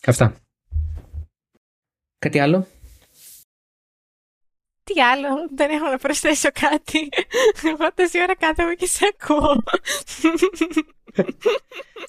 [0.05, 0.35] Αυτά.
[2.17, 2.67] Κάτι άλλο;
[4.93, 7.10] Τι άλλο, δεν έχω να προσθέσω κάτι.
[7.69, 9.63] Εγώ τόση ώρα κάθομαι και σε ακούω.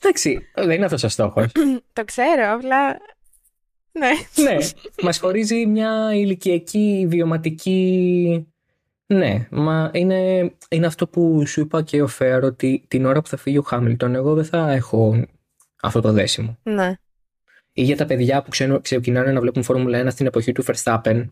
[0.01, 1.47] Εντάξει, δεν είναι αυτός ο στόχος.
[1.93, 2.99] το ξέρω, απλά
[3.93, 4.11] ναι.
[4.43, 4.57] ναι.
[5.03, 8.45] Μας χωρίζει μια ηλικιακή, βιωματική...
[9.07, 13.29] Ναι, μα είναι, είναι αυτό που σου είπα και ο Φέαρ ότι την ώρα που
[13.29, 15.27] θα φύγει ο Χάμιλτον εγώ δεν θα έχω
[15.83, 16.59] αυτό το δέσιμο.
[16.63, 16.95] Ναι.
[17.73, 21.25] Ή για τα παιδιά που ξεκινάνε να βλέπουν Φόρμουλα 1 στην εποχή του Verstappen,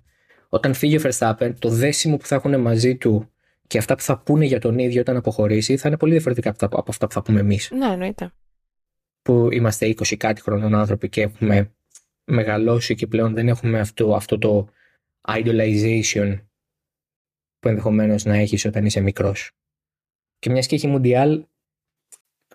[0.48, 3.30] όταν φύγει ο Verstappen, το δέσιμο που θα έχουν μαζί του
[3.66, 6.84] και αυτά που θα πούνε για τον ίδιο όταν αποχωρήσει θα είναι πολύ διαφορετικά από
[6.88, 7.70] αυτά που θα πούμε εμείς.
[7.70, 8.32] Ναι, εννοείται.
[9.22, 11.72] Που είμαστε 20 κάτι χρονών άνθρωποι και έχουμε
[12.24, 14.68] μεγαλώσει και πλέον δεν έχουμε αυτό, αυτό το
[15.28, 16.38] idolization
[17.58, 19.50] που ενδεχομένως να έχεις όταν είσαι μικρός.
[20.38, 21.44] Και μιας και έχει Μουντιάλ,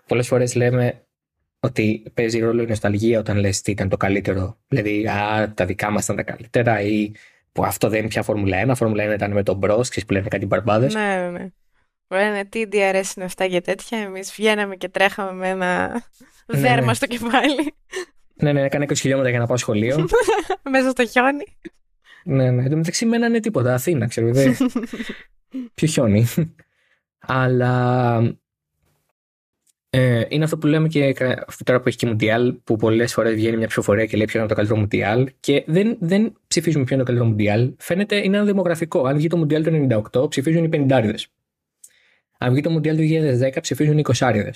[0.06, 1.06] πολλές φορές λέμε
[1.60, 4.58] ότι παίζει ρόλο η νοσταλγία όταν λες τι ήταν το καλύτερο.
[4.68, 7.12] Δηλαδή, α, τα δικά μας ήταν τα καλύτερα ή
[7.54, 8.72] που αυτό δεν είναι πια Φόρμουλα 1.
[8.76, 10.94] Φόρμουλα 1 ήταν με τον Μπρος, ξέρεις που λένε κάτι μπαρμπάδες.
[10.94, 11.48] Ναι, ναι, ναι.
[12.08, 13.98] Λένε τι DRS είναι αυτά και τέτοια.
[13.98, 16.02] Εμείς βγαίναμε και τρέχαμε με ένα
[16.46, 16.94] ναι, δέρμα ναι.
[16.94, 17.74] στο κεφάλι.
[18.34, 20.06] Ναι, ναι, έκανε 20 χιλιόμετρα για να πάω σχολείο.
[20.70, 21.44] Μέσα στο χιόνι.
[22.24, 22.62] Ναι, ναι.
[22.62, 23.74] Εν τω μεταξύ μένα είναι τίποτα.
[23.74, 24.32] Αθήνα, ξέρω.
[24.32, 24.50] Δε...
[25.74, 26.26] Ποιο χιόνι.
[27.18, 28.16] Αλλά
[29.96, 31.14] ε, είναι αυτό που λέμε και
[31.64, 34.48] τώρα που έχει και Μουντιάλ, που πολλές φορές βγαίνει μια ψηφοφορία και λέει ποιο είναι
[34.48, 35.28] το καλύτερο Μουντιάλ.
[35.40, 37.72] Και δεν, δεν ψηφίζουμε ποιο είναι το καλύτερο Μουντιάλ.
[37.78, 39.06] Φαίνεται είναι ένα δημογραφικό.
[39.06, 41.14] Αν βγει το Μουντιάλ του 98, ψηφίζουν οι 50
[42.38, 43.02] Αν βγει το Μουντιάλ του
[43.40, 44.50] 2010, ψηφίζουν οι 20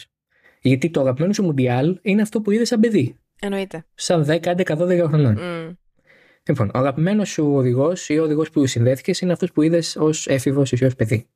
[0.61, 3.19] Γιατί το αγαπημένο σου Μουντιάλ είναι αυτό που είδες σαν παιδί.
[3.41, 3.85] Εννοείται.
[3.95, 5.39] Σαν 10, 11, 12 χρονών.
[5.41, 5.77] Mm.
[6.49, 10.27] Λοιπόν, ο αγαπημένος σου οδηγός ή ο οδηγός που συνδέθηκες είναι αυτός που είδες ως
[10.27, 11.27] έφηβος ή ως παιδί.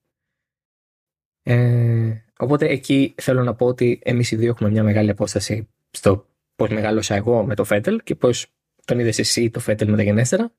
[1.42, 6.26] Ε, οπότε εκεί θέλω να πω ότι εμείς οι δύο έχουμε μια μεγάλη απόσταση στο
[6.56, 8.46] πώς μεγάλωσα εγώ με το Φέτελ και πώς
[8.84, 10.52] τον είδες εσύ το Φέτελ μεταγενέστερα.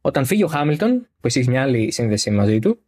[0.00, 2.78] Όταν φύγει ο Χάμιλτον, που εσύ έχεις μια άλλη σύνδεση μαζί του,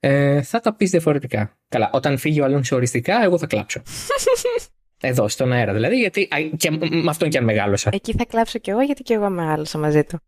[0.00, 1.58] ε, θα τα πεις διαφορετικά.
[1.68, 3.82] Καλά, όταν φύγει ο Αλόνσο οριστικά, εγώ θα κλάψω.
[5.02, 7.90] Εδώ, στον αέρα δηλαδή, γιατί και με αυτόν και αν μεγάλωσα.
[7.92, 10.20] Εκεί θα κλάψω κι εγώ, γιατί κι εγώ μεγάλωσα μαζί του.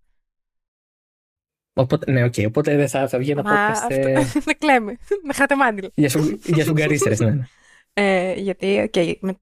[1.75, 3.83] Οπότε, ναι, οκ, okay, οπότε δεν θα, θα βγει ένα podcast.
[3.83, 4.23] Αυτό, ε...
[4.47, 4.97] δεν κλαίμε.
[5.23, 5.91] Με χάτε μάντιλ.
[5.95, 7.31] Για, σου, για σουγκαρίστερες, ναι.
[7.31, 7.45] ναι.
[7.93, 9.37] Ε, γιατί, οκ, okay, με,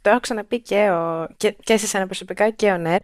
[0.00, 3.00] το έχω ξαναπεί και, ο, και, και σε σένα προσωπικά και ο Νέρ,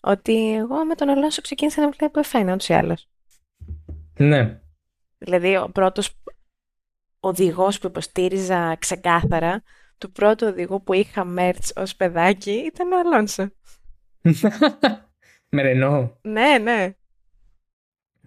[0.00, 3.08] ότι εγώ με τον Αλόνσο ξεκίνησα να βλέπω F1 ούτως ή άλλως.
[4.18, 4.60] Ναι.
[5.18, 6.22] Δηλαδή, ο πρώτος
[7.20, 9.62] οδηγός που υποστήριζα ξεκάθαρα,
[9.98, 13.50] του πρώτου οδηγού που είχα μέρτς ως παιδάκι, ήταν ο Αλόνσο.
[15.54, 16.18] με Ρενό.
[16.22, 16.94] Ναι, ναι.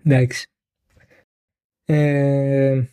[0.06, 0.48] Εντάξει.
[1.86, 2.84] Ε...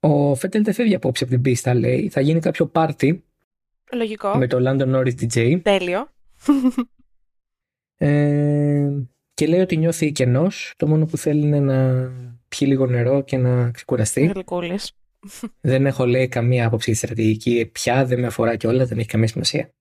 [0.00, 2.08] Ο Φέτελ δεν φεύγει απόψε από την πίστα, λέει.
[2.08, 3.24] Θα γίνει κάποιο πάρτι.
[3.92, 4.36] Λογικό.
[4.36, 5.60] Με το London Norris DJ.
[5.62, 6.08] Τέλειο.
[7.96, 8.90] Ε,
[9.34, 10.72] και λέει ότι νιώθει κενός.
[10.76, 12.10] Το μόνο που θέλει είναι να
[12.48, 14.32] πιει λίγο νερό και να ξεκουραστεί.
[15.60, 17.66] δεν έχω λέει καμία άποψη τη στρατηγική.
[17.72, 19.74] Πια δεν με αφορά κιόλας, δεν έχει καμία σημασία.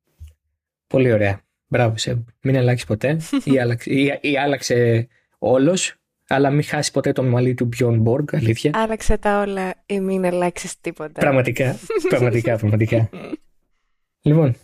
[0.88, 1.42] Πολύ ωραία.
[1.74, 2.24] Μπράβο σε.
[2.42, 3.18] Μην αλλάξει ποτέ.
[3.54, 5.08] ή, άλλαξε, ή, ή άλλαξε
[5.40, 5.96] όλος,
[6.28, 8.72] αλλά μην χάσει ποτέ το μαλλί του Μπιόν Μπόργκ, αλήθεια.
[8.74, 11.20] Άλλαξε τα όλα ή μην αλλάξεις τίποτα.
[11.20, 11.76] Πραγματικά.
[12.10, 13.10] πραγματικά, πραγματικά.
[14.22, 14.56] λοιπόν,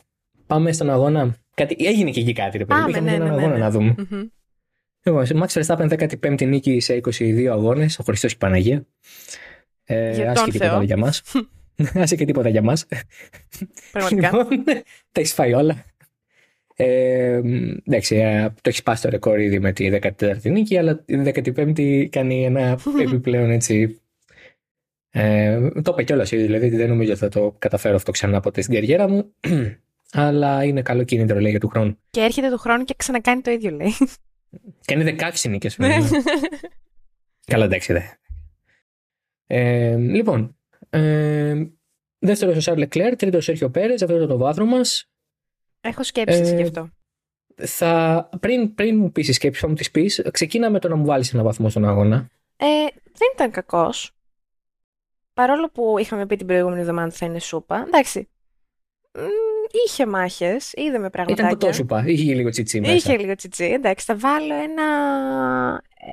[0.48, 1.36] πάμε στον αγώνα.
[1.54, 2.90] Κάτι, έγινε και εκεί κάτι, ρε παιδί.
[2.90, 3.58] Είχαμε ναι, έναν ναι, αγώνα ναι.
[3.58, 3.96] να δούμε.
[3.98, 4.30] Mm-hmm.
[5.04, 8.86] Λοιπόν, Max Verstappen 15η νίκη σε 22 αγώνες, ο Χριστός και η Παναγία.
[9.84, 11.22] Ε, άσε και τίποτα για μας.
[11.94, 12.86] άσε και τίποτα για μας.
[13.92, 14.38] Πραγματικά.
[14.38, 14.64] Λοιπόν,
[15.12, 15.84] τα έχει φάει όλα.
[16.82, 17.42] Ε,
[17.86, 22.08] εντάξει, ε, το έχεις σπάσει το ρεκόρ ήδη με τη 14η νίκη, αλλά η 15η
[22.10, 24.02] κάνει ένα επιπλέον έτσι.
[25.10, 28.62] Ε, το είπα κιόλας ήδη, δηλαδή δεν νομίζω ότι θα το καταφέρω αυτό ξανά ποτέ
[28.62, 29.34] στην καριέρα μου.
[30.12, 31.98] αλλά είναι καλό κίνητρο, λέει, για του χρόνου.
[32.10, 33.94] Και έρχεται του χρόνου και ξανακάνει το ίδιο, λέει.
[34.88, 35.78] Κάνει 16 νίκες.
[37.46, 38.02] Καλά, εντάξει, δε.
[39.48, 40.58] Ε, λοιπόν,
[40.90, 41.66] ε,
[42.20, 45.10] δεύτερος ο Σάρλ Λεκλέρ, τρίτος ο Σέρχιο Πέρε, αυτός ήταν το βάθρο μας.
[45.82, 46.90] Έχω σκέψει ε, γι' αυτό.
[47.56, 51.06] Θα, πριν, πριν μου πεις σκέψη, θα μου τις πεις, ξεκίνα με το να μου
[51.06, 52.30] βάλεις ένα βαθμό στον αγώνα.
[52.58, 52.66] Ε,
[53.04, 54.12] δεν ήταν κακός.
[55.34, 57.84] Παρόλο που είχαμε πει την προηγούμενη εβδομάδα θα είναι σούπα.
[57.88, 58.30] Εντάξει.
[59.86, 61.46] Είχε μάχες, είδαμε πραγματάκια.
[61.46, 62.94] Ήταν κοτόσουπα, είχε λίγο τσιτσί μέσα.
[62.94, 63.66] Είχε λίγο τσιτσί.
[63.66, 64.84] Εντάξει, θα βάλω ένα.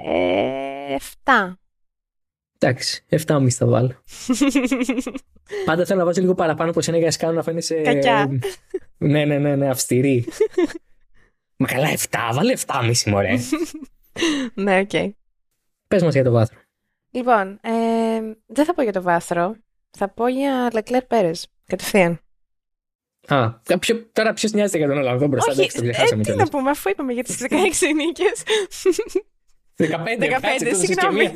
[0.05, 1.52] Ε, 7.
[2.59, 4.02] Εντάξει, 7 μη θα βάλω.
[5.66, 7.74] Πάντα θέλω να βάζω λίγο παραπάνω από εσένα για να σκάνω να φαίνεσαι.
[7.74, 8.29] Κακιά.
[8.99, 10.25] Ναι, ναι, ναι, ναι, αυστηρή.
[11.57, 13.37] Μα καλά, 7, βάλε 7 μισή μωρέ.
[14.55, 14.88] ναι, OK.
[14.93, 15.11] Okay.
[15.89, 16.59] Πες μας για το βάθρο.
[17.11, 17.71] Λοιπόν, ε,
[18.47, 19.57] δεν θα πω για το βάθρο.
[19.91, 22.21] Θα πω για Leclerc Πέρες, κατευθείαν.
[23.29, 26.71] Α, ποιο, τώρα ποιος νοιάζεται για τον Ολλανδό μπροστά, Όχι, δεν ε, τι να πούμε,
[26.71, 27.49] αφού είπαμε για τις 16
[27.95, 28.43] νίκες.
[29.79, 29.89] 15, 15
[30.73, 31.33] συγγνώμη.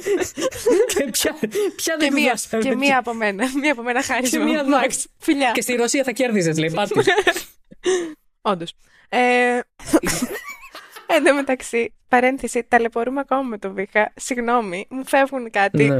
[0.94, 1.36] και ποια,
[1.76, 3.44] ποια δεν μία, και μία από μένα.
[3.60, 5.06] Μία από μένα χάρη μία Μαξ.
[5.18, 5.50] Φιλιά.
[5.50, 6.70] Και στη Ρωσία θα κέρδιζες, λέει.
[6.70, 6.94] Πάτε.
[8.52, 8.74] Όντως.
[9.08, 9.18] Ε,
[11.16, 14.12] Εν τω μεταξύ, παρένθεση, ταλαιπωρούμε ακόμα με το Βίχα.
[14.16, 15.96] Συγγνώμη, μου φεύγουν κάτι ναι.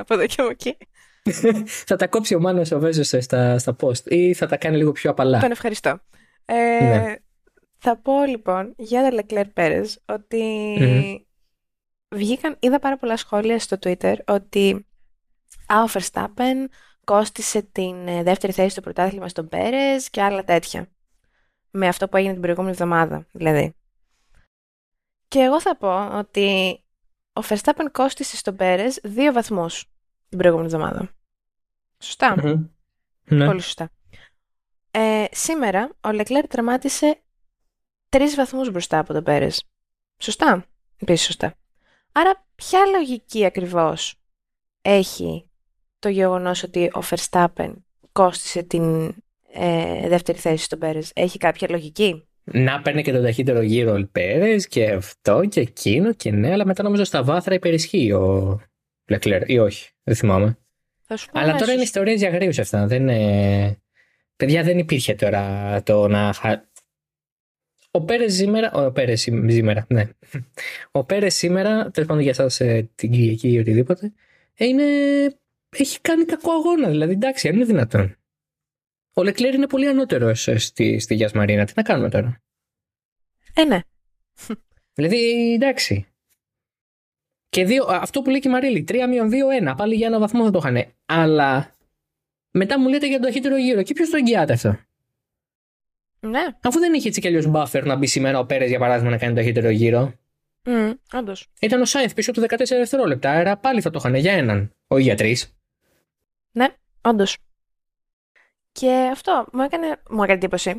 [0.00, 0.76] από εδώ και από εκεί.
[1.86, 4.92] θα τα κόψει ο Μάνος ο Βέζος στα, στα post ή θα τα κάνει λίγο
[4.92, 5.40] πιο απαλά.
[5.40, 5.98] Τον ευχαριστώ.
[6.44, 7.14] Ε, ναι.
[7.78, 10.42] Θα πω λοιπόν για τα Leclerc Perez ότι
[12.08, 14.86] βγήκαν, είδα πάρα πολλά σχόλια στο Twitter ότι
[15.66, 16.66] α, ο Verstappen
[17.04, 20.88] κόστησε την ε, δεύτερη θέση στο πρωτάθλημα στον Πέρες και άλλα τέτοια.
[21.70, 23.74] Με αυτό που έγινε την προηγούμενη εβδομάδα, δηλαδή.
[25.28, 26.78] Και εγώ θα πω ότι
[27.32, 29.84] ο Verstappen κόστησε στον Πέρες δύο βαθμούς
[30.28, 31.10] την προηγούμενη εβδομάδα.
[33.24, 33.46] Ναι.
[33.46, 33.90] Πολύ σωστά.
[34.90, 37.22] Ε, σήμερα ο Λεκλέρ τερμάτισε
[38.08, 39.64] τρεις βαθμούς μπροστά από τον Πέρες.
[40.18, 40.66] Σωστά.
[40.98, 41.54] Επίσης σωστά.
[42.12, 44.14] Άρα ποια λογική ακριβώς
[44.82, 45.48] έχει
[45.98, 47.72] το γεγονός ότι ο Verstappen
[48.12, 49.14] κόστησε την
[49.52, 54.08] ε, δεύτερη θέση στον Πέρες; Έχει κάποια λογική; Να παίρνει και τον ταχύτερο γύρο ο
[54.12, 58.58] Πέρες και αυτό και εκείνο και ναι, αλλά μετά νομίζω στα βάθρα υπερισχύει ο
[59.08, 60.58] Λεκλέρ ή όχι, δεν θυμάμαι.
[61.32, 62.86] Αλλά τώρα είναι ιστορίες για γρήγορου αυτά.
[62.86, 63.78] Δεν είναι...
[64.36, 66.34] Παιδιά, δεν υπήρχε τώρα το να.
[67.90, 68.72] Ο Πέρες σήμερα.
[68.72, 70.08] Ο Πέρες σήμερα, ναι.
[70.90, 74.12] Ο Πέρες σήμερα, τέλος πάντων για εσάς ε, την Κυριακή ή οτιδήποτε,
[74.54, 74.84] είναι...
[75.76, 76.88] έχει κάνει κακό αγώνα.
[76.88, 78.16] Δηλαδή, εντάξει, αν είναι δυνατόν.
[79.14, 81.64] Ο Λεκλέρ είναι πολύ ανώτερος στη, στη Γιασμαρίνα.
[81.64, 82.42] Τι να κάνουμε τώρα;
[83.54, 83.80] Ε, ναι.
[84.94, 86.06] Δηλαδή, εντάξει.
[87.48, 88.94] Και δύο, αυτό που λέει και η Μαρίλη, 3
[89.70, 89.74] 2-1.
[89.76, 90.92] Πάλι για ένα βαθμό θα το είχαν.
[91.06, 91.74] Αλλά
[92.50, 93.82] μετά μου λέτε για το ταχύτερο γύρο.
[93.82, 94.78] Και ποιος το εγγυάται αυτό;
[96.20, 96.44] Ναι.
[96.62, 99.16] Αφού δεν είχε έτσι κι αλλιώς buffer να μπει σήμερα ο Πέρες για παράδειγμα να
[99.16, 100.14] κάνει το ταχύτερο γύρο.
[100.64, 101.46] Mm, Όντως.
[101.60, 103.30] Ήταν ο Σάινθ πίσω του 14 δευτερόλεπτα.
[103.30, 104.74] Άρα πάλι θα το είχαν για έναν.
[104.86, 105.36] Όχι για τρεις.
[106.52, 106.66] Ναι,
[107.00, 107.36] όντως.
[108.72, 110.70] Και αυτό μου έκανε, μου έκανε εντύπωση.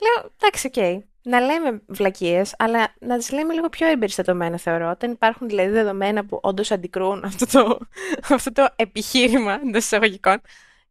[0.00, 0.72] Λέω, εντάξει, OK.
[0.76, 0.98] Okay.
[1.22, 4.90] Να λέμε βλακίες, αλλά να τις λέμε λίγο πιο εμπεριστατωμένα, θεωρώ.
[4.90, 7.78] Όταν υπάρχουν δηλαδή δεδομένα που όντως αντικρούουν αυτό το,
[8.34, 10.40] αυτό το επιχείρημα εντός εισαγωγικών.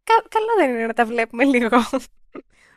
[0.03, 1.77] Κα, καλό δεν είναι να τα βλέπουμε λίγο.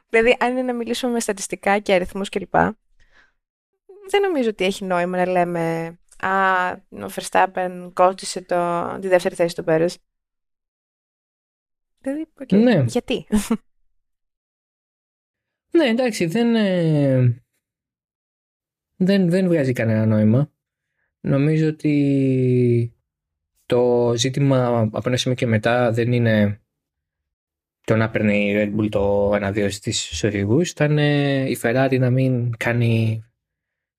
[0.09, 2.55] Δηλαδή, αν είναι να μιλήσουμε με στατιστικά και αριθμούς κλπ.
[4.11, 9.55] Δεν νομίζω ότι έχει νόημα να λέμε Α, ο Verstappen κόστησε το, τη δεύτερη θέση
[9.55, 9.99] του Πέρες.
[12.01, 12.85] Δηλαδή, okay, Ναι.
[12.87, 13.27] γιατί;
[15.71, 17.43] Ναι, εντάξει, δεν, ε,
[18.97, 20.53] δεν, δεν βγάζει κανένα νόημα.
[21.21, 22.97] Νομίζω ότι
[23.67, 26.63] το ζήτημα από ένα σημείο και μετά δεν είναι
[27.89, 30.71] το να παίρνει η Red Bull το 1-2 στις οδηγούς.
[30.71, 33.25] Ήταν ε, η Ferrari να μην κάνει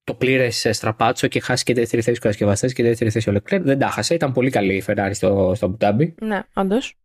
[0.03, 3.61] το πλήρες στραπάτσο και χάσει και δεύτερη θέση κατασκευαστές και δεύτερη θέση ο Leclerc.
[3.61, 4.13] Δεν τα χάσε.
[4.13, 6.13] Ήταν πολύ καλή η Ferrari στο, στο Abu Dhabi.
[6.21, 6.95] ναι, όντως.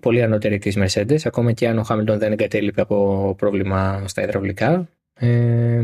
[0.00, 1.18] Πολύ ανώτερη της Mercedes.
[1.24, 4.88] Ακόμα και αν ο Χάμιλτον δεν εγκατέλειπε από πρόβλημα στα υδραυλικά.
[5.14, 5.82] Ε,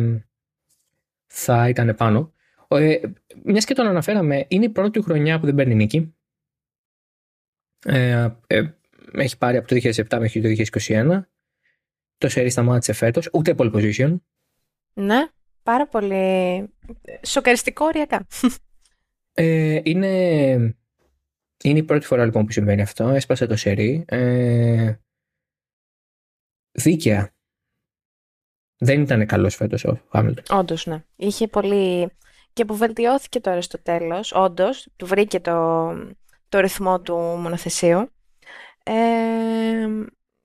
[1.26, 2.32] θα ήταν πάνω.
[2.68, 3.00] Ε,
[3.42, 6.14] Μιας και τον αναφέραμε, είναι η πρώτη χρονιά που δεν παίρνει νίκη.
[7.86, 8.62] Ε, ε,
[9.14, 11.20] έχει πάρει από το 2007 μέχρι το 2021.
[12.18, 13.28] Το σερί σταμάτησε φέτος.
[13.32, 14.16] Ούτε pole position.
[14.92, 15.26] Ναι,
[15.62, 16.64] πάρα πολύ
[17.22, 18.26] σοκαριστικό οριακά.
[19.36, 20.54] Ε, είναι,
[21.64, 23.08] είναι η πρώτη φορά λοιπόν που συμβαίνει αυτό.
[23.08, 24.04] Έσπασε το σερί.
[24.06, 24.94] Ε,
[26.72, 27.34] δίκαια.
[28.78, 30.58] Δεν ήταν καλός φέτος ο Χάμιλτον.
[30.58, 31.04] Όντως, ναι.
[31.16, 32.10] Είχε πολύ.
[32.52, 34.32] και που βελτιώθηκε τώρα στο τέλος.
[34.32, 35.90] Όντως, του βρήκε το,
[36.48, 38.08] το ρυθμό του μονοθεσίου.
[38.86, 38.92] Ε,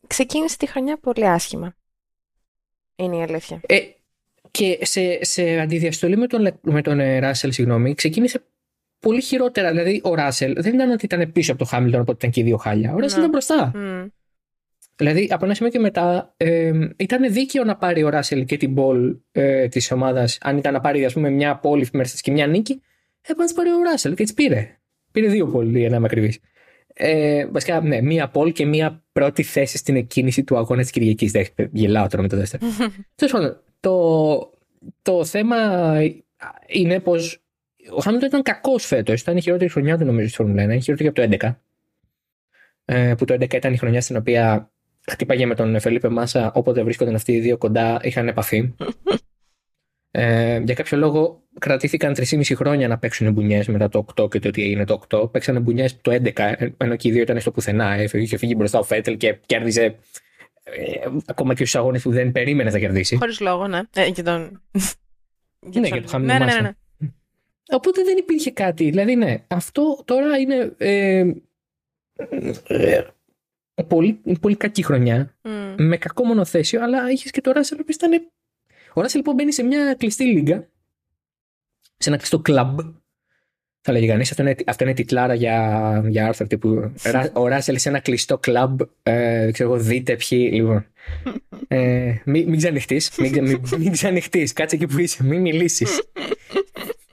[0.08, 1.76] ξεκίνησε τη χρονιά πολύ άσχημα.
[2.96, 3.60] Είναι η αλήθεια.
[3.66, 3.78] Ε,
[4.52, 8.44] και σε, σε αντιδιαστολή με τον, Λε- με τον ε, Ράσελ, συγγνώμη, ξεκίνησε
[9.00, 9.70] πολύ χειρότερα.
[9.70, 12.44] Δηλαδή, ο Ράσελ δεν ήταν ότι ήταν πίσω από τον Χάμιλτον, οπότε ήταν και οι
[12.44, 12.94] δύο χάλια.
[12.94, 13.26] Ο Ράσελ Ναι.
[13.26, 13.72] ήταν μπροστά.
[13.76, 14.08] Μμ.
[14.96, 18.72] Δηλαδή, από ένα σημείο και μετά, ε, ήταν δίκαιο να πάρει ο Ράσελ και την
[18.72, 20.38] μπολ ε, της ομάδας.
[20.42, 22.82] Αν ήταν να πάρει, ας πούμε, μια πόλη Mercedes και μια νίκη,
[23.22, 24.80] έπρεπε να τις πάρει ο Ράσελ και τι πήρε.
[25.12, 26.40] Πήρε δύο πόλη, για να είμαι ακριβής.
[27.02, 31.36] Ε, βασικά, ναι, μία πόλη και μία πρώτη θέση στην εκκίνηση του αγώνα της Κυριακής.
[31.72, 32.66] Γελάω τώρα με το δεύτερο.
[33.16, 34.54] Τέλος πάντων, το,
[35.02, 35.58] το θέμα
[36.68, 37.42] είναι πως
[37.96, 39.22] ο Χάμιλτον ήταν κακός φέτος.
[39.22, 40.66] Ήταν η χειρότερη χρονιά του, νομίζω, στη Φόρμουλα 1.
[40.66, 41.56] Είναι χειρότερη από το 11.
[42.86, 44.72] Ε, που το 11 ήταν η χρονιά στην οποία
[45.10, 46.52] χτύπαγε με τον Φελίπε Μάσα.
[46.54, 48.74] Όποτε βρίσκονταν αυτοί οι δύο κοντά, είχαν επαφή.
[50.12, 54.50] Ε, για κάποιο λόγο κρατήθηκαν 3,5 χρόνια να παίξουν μπουνιές μετά το 8 και το
[54.50, 55.32] τι έγινε το 8.
[55.32, 57.94] Παίξανε μπουνιές το 11, ενώ και οι δύο ήταν στο πουθενά.
[57.94, 59.96] Έφυγε, είχε φύγει μπροστά ο Φέτελ και κέρδιζε
[60.64, 63.18] ε, ακόμα και στους αγώνες που δεν περίμενες να κερδίσει.
[63.18, 63.82] Χωρίς λόγο, ναι.
[63.94, 64.62] Ε, για τον.
[65.74, 66.62] Ναι, για το ναι, Χάμιλτον ναι, ναι, Μάσα.
[66.62, 66.72] ναι.
[67.72, 68.90] Οπότε δεν υπήρχε κάτι.
[68.90, 71.32] Δηλαδή, ναι, αυτό τώρα είναι ε,
[72.68, 73.04] ε,
[73.88, 75.36] πολύ, πολύ κακή χρονιά.
[75.42, 75.74] Μμ.
[75.78, 78.32] Με κακό μονοθέσιο, αλλά είχες και το Ράσελ που ήταν.
[78.94, 80.68] Ο Ράσελ λοιπόν μπαίνει σε μια κλειστή λίγα.
[81.98, 82.80] Σε ένα κλειστό κλαμπ.
[83.82, 84.30] Θα λέγει κανείς.
[84.30, 86.94] Αυτό είναι, αυτό είναι τιτλάρα για, για άρθρο τύπου.
[87.04, 88.82] Ρα- Ο Ράσελ σε ένα κλειστό κλαμπ.
[89.04, 90.50] Ε, ξέρω εγώ, δείτε ποιοι.
[90.54, 90.86] Λοιπόν.
[91.68, 93.02] Ε, μην, μην ξανοιχτεί.
[93.18, 94.54] Μην, ξα- μην, μην ξανοιχτείς.
[94.54, 95.24] Κάτσε εκεί που είσαι.
[95.24, 96.02] Μην μιλήσεις.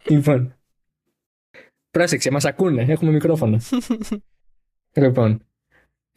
[0.09, 0.55] λοιπόν.
[1.91, 2.83] Πρόσεξε, μας ακούνε.
[2.89, 3.61] Έχουμε μικρόφωνο.
[5.03, 5.46] λοιπόν.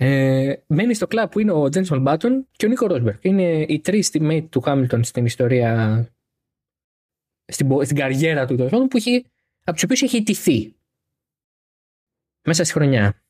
[0.01, 3.17] Ε, μένει στο κλαμπ που είναι ο Τζένσον Μπάτον και ο Νίκο Ρόσμπεργκ.
[3.21, 6.05] Είναι οι τρεις teammate του Χάμιλτον στην ιστορία,
[7.45, 9.25] στην, πο- στην καριέρα του τέλος πάντων, που έχει,
[9.63, 10.75] από τους οποίους έχει ιτηθεί
[12.45, 13.21] μέσα στη χρονιά.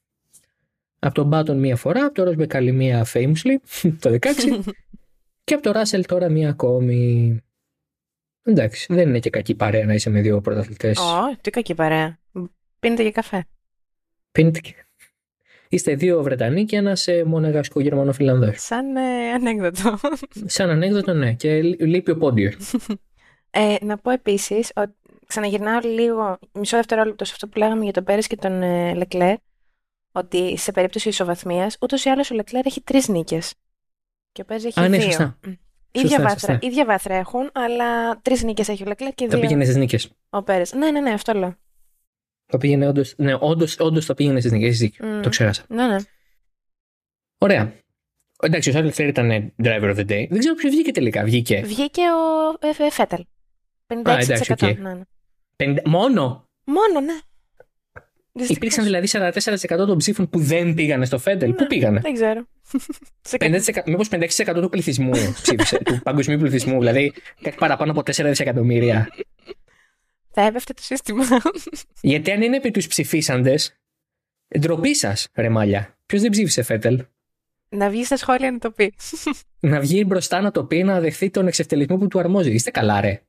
[1.00, 3.56] Από τον Μπάτον μία φορά, από τον Ρόσμπεργκ άλλη μία famously,
[4.02, 4.20] το 16,
[5.44, 7.38] και από τον Ράσελ τώρα μία ακόμη.
[8.44, 10.98] Εντάξει, δεν είναι και κακή παρέα να είσαι με δύο πρωταθλητές.
[10.98, 12.20] Ω, τι κακή παρέα.
[12.80, 13.46] Πίνετε και καφέ.
[14.32, 14.84] Πίνετε και-
[15.72, 18.52] Είστε δύο Βρετανοί και ένας μονεγασκό Γερμανό-Φιλανδό.
[18.56, 19.98] Σαν ε, ανέκδοτο.
[20.46, 21.34] Σαν ανέκδοτο, ναι.
[21.34, 22.56] Και λεί- λείπει ο Πόντιος.
[23.52, 24.92] Ε, να πω επίσης ότι
[25.28, 29.36] ξαναγυρνάω λίγο μισό δευτερόλεπτο σε αυτό που λέγαμε για τον Πέρες και τον ε, Λεκλέρ.
[30.12, 33.54] Ότι σε περίπτωση ισοβαθμίας, ούτως ή άλλως ο Λεκλέρ έχει τρεις νίκες.
[34.32, 35.06] Και ο Πέρες έχει Α, ναι, δύο.
[35.06, 35.38] σωστά.
[35.48, 35.52] Μμ.
[35.92, 36.68] Ίδια, Σωστά, βάθρα, σωστά.
[36.68, 40.10] ίδια βάθρα έχουν, αλλά τρεις νίκες έχει ο Λεκλέρ και Θα δύο πήγαινες στις νίκες.
[40.30, 40.74] ο Πέρες.
[40.74, 41.56] Ναι, ναι, ναι, αυτό λέω.
[42.52, 43.02] Θα πήγαινε όντως.
[43.16, 44.90] Ναι, όντως, όντως θα πήγαινε στις νίκες.
[45.04, 45.22] Μμ.
[45.22, 45.64] Το ξέχασα.
[45.68, 45.96] Ναι, ναι.
[47.38, 47.74] Ωραία.
[48.42, 50.26] Εντάξει, ο Charles Leclerc ήταν driver of the day.
[50.30, 51.24] Δεν ξέρω ποιος βγήκε τελικά.
[51.24, 51.62] Βγήκε.
[51.66, 53.24] Βγήκε ο ε, ε, Φέτελ.
[53.88, 54.10] 56%.
[54.10, 54.62] Α, εντάξει, οκ.
[54.62, 55.02] ναι, ναι.
[55.58, 55.78] 50...
[55.86, 57.18] Μόνο; Μόνο, ναι.
[58.48, 61.54] Υπήρξαν δηλαδή 44% των ψήφων που δεν πήγανε στο Φέτελ.
[61.54, 61.68] Πού Ναι.
[61.68, 62.46] πήγανε; Δεν ξέρω.
[63.30, 68.04] Σε 50%, μήπως 56% του πληθυσμού ψήφισε, του παγκοσμίου πληθυσμού, δηλαδή κάτι παραπάνω από 4
[68.14, 69.10] δισεκατομμύρια.
[70.32, 71.24] Θα έπεφτε το σύστημα.
[72.02, 73.80] Γιατί αν είναι επί τους ψηφίσαντες,
[74.60, 75.98] ντροπή σας, ρε μάλια.
[76.06, 77.06] Ποιος δεν ψήφισε Φέτελ;
[77.70, 78.94] να βγει στα σχόλια να το πει.
[79.60, 82.52] Να βγει μπροστά να το πει, να δεχθεί τον εξευτελισμό που του αρμόζει.
[82.52, 83.22] Είστε καλά, ρε.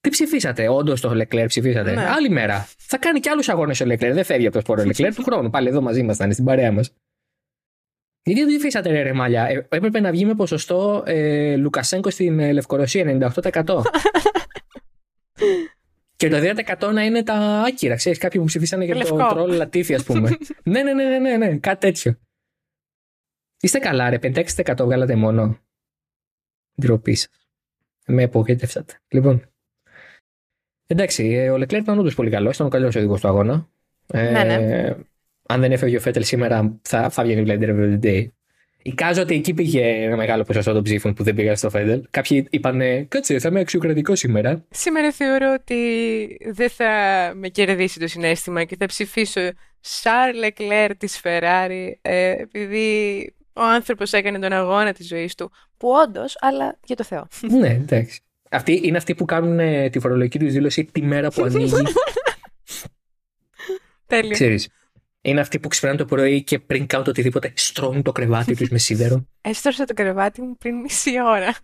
[0.00, 2.06] Τι ψηφίσατε, όντως το Λεκλέρ ψηφίσατε; Ναι.
[2.06, 2.68] Άλλη μέρα.
[2.78, 4.12] Θα κάνει και άλλους αγώνες ο Λεκλέρ.
[4.12, 5.50] Δεν φεύγει από το σπόρο ο Λεκλέρ του χρόνου.
[5.50, 6.92] Πάλι εδώ μαζί ήμασταν στην παρέα μας.
[8.22, 12.38] Γιατί δεν ψηφίσατε, ρε, ρε μάλια; Ε, έπρεπε να βγει με ποσοστό ε, Λουκασέγκο στην
[12.38, 13.82] ε, Λευκορωσία 98%.
[16.16, 16.36] Και το
[16.88, 17.34] 2% να είναι τα
[17.66, 17.94] άκυρα.
[17.94, 19.16] Ξέρεις, κάποιοι που ψηφίσανε για Λευκό.
[19.16, 20.30] το τρόλ Λατίφη, ας πούμε.
[20.64, 22.18] ναι, ναι, ναι, ναι, ναι, ναι, κάτι τέτοιο.
[23.60, 24.18] Είστε καλά, ρε.
[24.22, 25.58] 56% βγάλατε μόνο.
[26.80, 27.48] Ντροπή σας.
[28.06, 29.00] Με απογοήτευσατε.
[29.08, 29.50] Λοιπόν.
[30.86, 32.54] Εντάξει, ε, ο Λεκλέρ ήταν όντως πολύ καλός.
[32.54, 33.68] Ήταν ο καλύτερος οδηγός του αγώνα.
[34.06, 34.96] Ε, Ναι, ναι.
[35.48, 38.28] Αν δεν έφευγε ο Φέτελ σήμερα, θα, θα βγαίνει δηλαδή driver of the day.
[38.86, 42.02] Εικάζω ότι εκεί πήγε ένα μεγάλο ποσοστό των ψήφων που δεν πήγαν στο Φέτελ.
[42.10, 44.64] Κάποιοι είπαν, Κάτσε, θα είμαι αξιοκρατικό σήμερα.
[44.70, 45.76] Σήμερα θεωρώ ότι
[46.52, 46.86] δεν θα
[47.34, 49.40] με κερδίσει το συνέστημα και θα ψηφίσω
[49.80, 53.20] Σαρ Λεκλέρ της Ferrari ε, επειδή
[53.52, 57.26] ο άνθρωπος έκανε τον αγώνα της ζωής του που όντως, αλλά για το Θεό.
[57.60, 58.20] ναι, εντάξει.
[58.50, 61.82] Αυτοί είναι αυτοί που κάνουν ε, τη φορολογική τους δήλωση τη μέρα που ανοίγει.
[64.06, 64.30] Τέλειο.
[64.30, 64.68] Ξέρεις.
[65.26, 68.68] Είναι αυτοί που ξυπνάνε το πρωί και πριν κάνουν το οτιδήποτε στρώνουν το κρεβάτι τους
[68.68, 69.26] με σίδερο.
[69.40, 71.54] Έστρωσα το κρεβάτι μου πριν μισή ώρα.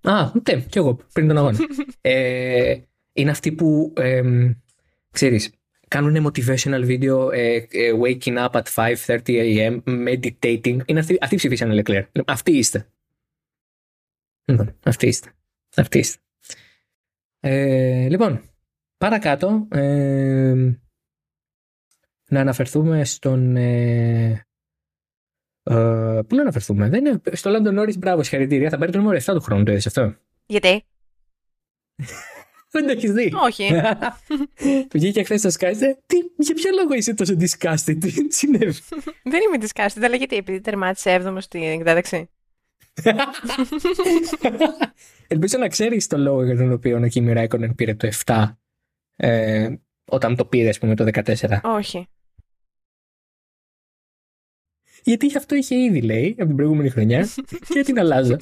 [0.00, 1.58] Α, ναι, κι εγώ πριν τον αγώνα.
[2.00, 2.76] ε,
[3.12, 4.22] είναι αυτοί που, ε,
[5.10, 5.52] ξέρεις,
[5.88, 9.80] κάνουν motivational video ε, ε, waking up at 5.30 a.m.
[9.84, 10.78] meditating.
[10.86, 12.22] Είναι αυτοί, αυτοί ψηφίσανε Leclerc.
[12.26, 12.88] Αυτοί είστε.
[14.44, 15.32] Λοιπόν, αυτοί είστε.
[15.76, 16.18] Αυτοί είστε.
[17.40, 18.42] Ε, λοιπόν,
[18.98, 20.72] παρακάτω, ε,
[22.28, 23.56] να αναφερθούμε στον...
[23.56, 24.46] Ε,
[25.62, 29.18] ε, πού να αναφερθούμε, δεν είναι, στο London Norris, μπράβο, συγχαρητήρια, θα πάρει το νούμερο
[29.18, 30.14] 7 του χρόνου, το είδες αυτό.
[30.46, 30.84] Γιατί;
[32.70, 33.32] Δεν το έχεις δει.
[33.44, 33.70] Όχι.
[34.88, 35.72] Του βγήκε χθες στο Sky.
[35.80, 38.72] ε, Τι, για ποιο λόγο είσαι τόσο disgusted, τι συνέβη;
[39.32, 42.30] Δεν είμαι disgusted, αλλά γιατί, επειδή τερμάτισε 7ο στην εκδάταξη.
[45.28, 48.52] Ελπίζω να ξέρεις τον λόγο για τον οποίο ο Kimi Räikkönen πήρε το 7
[49.16, 51.32] ε, όταν το πήρε, ας πούμε, το 14.
[51.62, 52.08] Όχι.
[55.02, 57.28] Γιατί γι' αυτό είχε ήδη, λέει, από την προηγούμενη χρονιά
[57.74, 58.36] και την αλλάζω.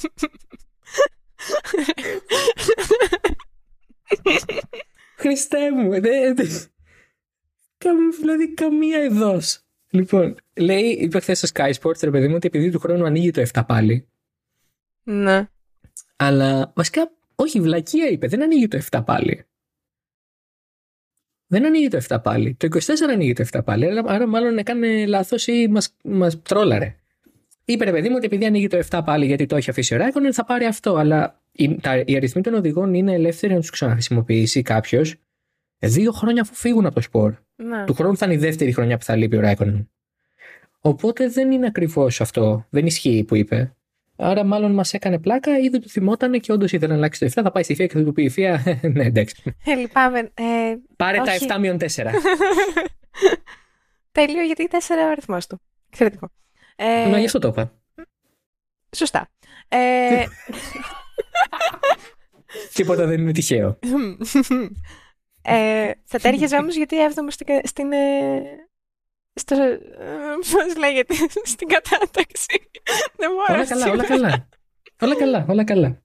[5.17, 6.37] Χριστέ μου, δεν.
[6.37, 6.45] Δε,
[7.79, 9.41] καμ- δηλαδή, καμία εδώ.
[9.91, 13.31] Λοιπόν, λέει, είπε χθες στο Sky Sports, ρε παιδί μου, ότι επειδή του χρόνου ανοίγει
[13.31, 14.09] το 7 πάλι.
[15.03, 15.49] Ναι.
[16.17, 19.45] Αλλά βασικά, όχι, βλακεία είπε, δεν ανοίγει το 7 πάλι.
[21.47, 22.55] Δεν ανοίγει το 7 πάλι.
[22.55, 22.79] Το 24
[23.13, 23.87] ανοίγει το 7 πάλι.
[23.87, 26.95] Άρα, άρα μάλλον έκανε λάθος ή μας μας τρόλαρε.
[27.65, 29.97] Είπε ρε παιδί μου ότι επειδή ανοίγει το 7 πάλι γιατί το έχει αφήσει ο
[29.97, 30.95] Ράικονεν θα πάρει αυτό.
[30.97, 35.15] Αλλά οι, τα, οι αριθμοί των οδηγών είναι ελεύθεροι να τους ξαναχρησιμοποιήσει κάποιος
[35.79, 37.35] δύο χρόνια αφού φύγουν από το σπορ.
[37.57, 37.85] ναι.
[37.85, 39.91] Του χρόνου θα είναι η δεύτερη χρονιά που θα λείπει ο Ράικονεν.
[40.81, 42.67] Οπότε δεν είναι ακριβώς αυτό.
[42.71, 43.76] Δεν ισχύει που είπε.
[44.19, 47.27] Άρα, μάλλον μας έκανε πλάκα ή δεν του θυμότανε και όντως ήθελε να αλλάξει το
[47.27, 47.43] 7.
[47.45, 48.57] Θα πάει στη FIA και θα του πει η FIA.
[48.93, 49.55] ναι, εντάξει.
[49.65, 50.19] Ε, λυπάμαι.
[50.19, 51.47] Ε, Πάρε Όχι.
[51.47, 51.87] τα 7 μείον 4.
[54.13, 54.75] τέλειο, γιατί 4
[55.07, 55.61] ο αριθμός του.
[55.89, 56.29] Εξαιρετικό.
[56.77, 57.73] Ε, Μα γι' αυτό το είπα.
[58.97, 59.29] Σωστά.
[59.69, 60.25] Ε,
[62.75, 63.79] Τίποτα δεν είναι τυχαίο.
[65.43, 68.43] ε, θα τέριαζε όμως γιατί 7ο στην, κα- στην, ε,
[69.41, 69.79] στο, ε,
[70.53, 71.15] πώς λέγεται,
[71.53, 72.69] στην κατάταξη.
[73.17, 73.73] Δεν μου όλα άρεσε.
[73.73, 74.49] καλά, όλα καλά.
[75.01, 76.01] όλα καλά, όλα καλά.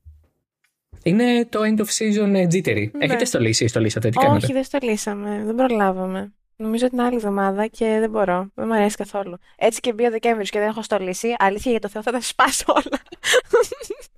[1.04, 2.92] Είναι το end of season ε, jittery.
[2.92, 3.06] Ναι.
[3.06, 4.46] Έχετε στολίσει ή στολίσατε, τι κάνετε.
[4.46, 5.44] Όχι, δεν στο λύσαμε.
[5.46, 6.34] Δεν προλάβαμε.
[6.56, 8.52] Νομίζω την άλλη εβδομάδα και δεν μπορώ.
[8.54, 9.38] Δεν μου αρέσει καθόλου.
[9.58, 11.36] Έτσι και μπει ο Δεκέμβριο και δεν έχω στολίσει.
[11.40, 13.00] Αλήθεια για το Θεό θα τα σπάσω όλα.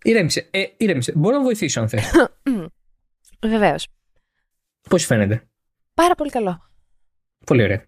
[0.04, 1.12] Ηρέμησε, ε, ηρέμησε.
[1.16, 2.12] Μπορώ να βοηθήσω αν θες.
[3.42, 3.88] Βεβαίως.
[4.90, 5.48] Πώς σου φαίνεται;
[5.94, 6.70] Πάρα πολύ καλό.
[7.46, 7.86] Πολύ ωραία.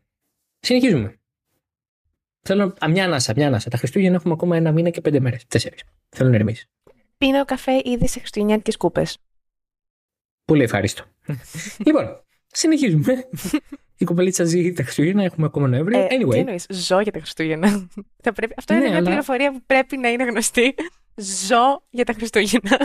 [0.66, 1.20] Συνεχίζουμε.
[2.42, 3.70] Θέλω α, μια ανάσα, μια ανάσα.
[3.70, 5.46] Τα Χριστούγεννα έχουμε ακόμα ένα μήνα και πέντε μέρες.
[5.48, 5.84] Τέσσερις.
[6.10, 6.70] Θέλω να ηρεμήσει.
[7.18, 9.18] Πίνω καφέ ήδη σε χριστουγεννιάτικες κούπες.
[10.46, 11.04] Πολύ ευχαριστώ.
[11.86, 13.30] λοιπόν, συνεχίζουμε.
[13.98, 16.00] Η κοπελίτσα ζει τα Χριστούγεννα, έχουμε ακόμα Νοέμβριο.
[16.00, 17.88] Ε, Τι anyway, εννοείς, ζω για τα Χριστούγεννα.
[18.24, 18.54] Θα πρέπει...
[18.58, 20.76] Αυτό Ναι, είναι μια αλλά- πληροφορία που πρέπει να είναι γνωστή.
[21.16, 22.78] Ζω για τα Χριστούγεννα.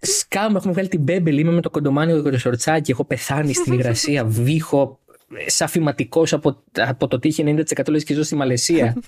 [0.00, 1.38] σκάμ, έχουμε βγάλει την μπέμπελ.
[1.38, 2.90] Είμαι με το κοντομάνι και το σορτσάκι.
[2.90, 4.24] Έχω πεθάνει στην υγρασία.
[4.44, 5.00] Βήχω
[5.36, 7.44] ε, σαν φηματικό από, από το τύχη
[7.76, 8.96] 90% λες και ζω στη Μαλαισία.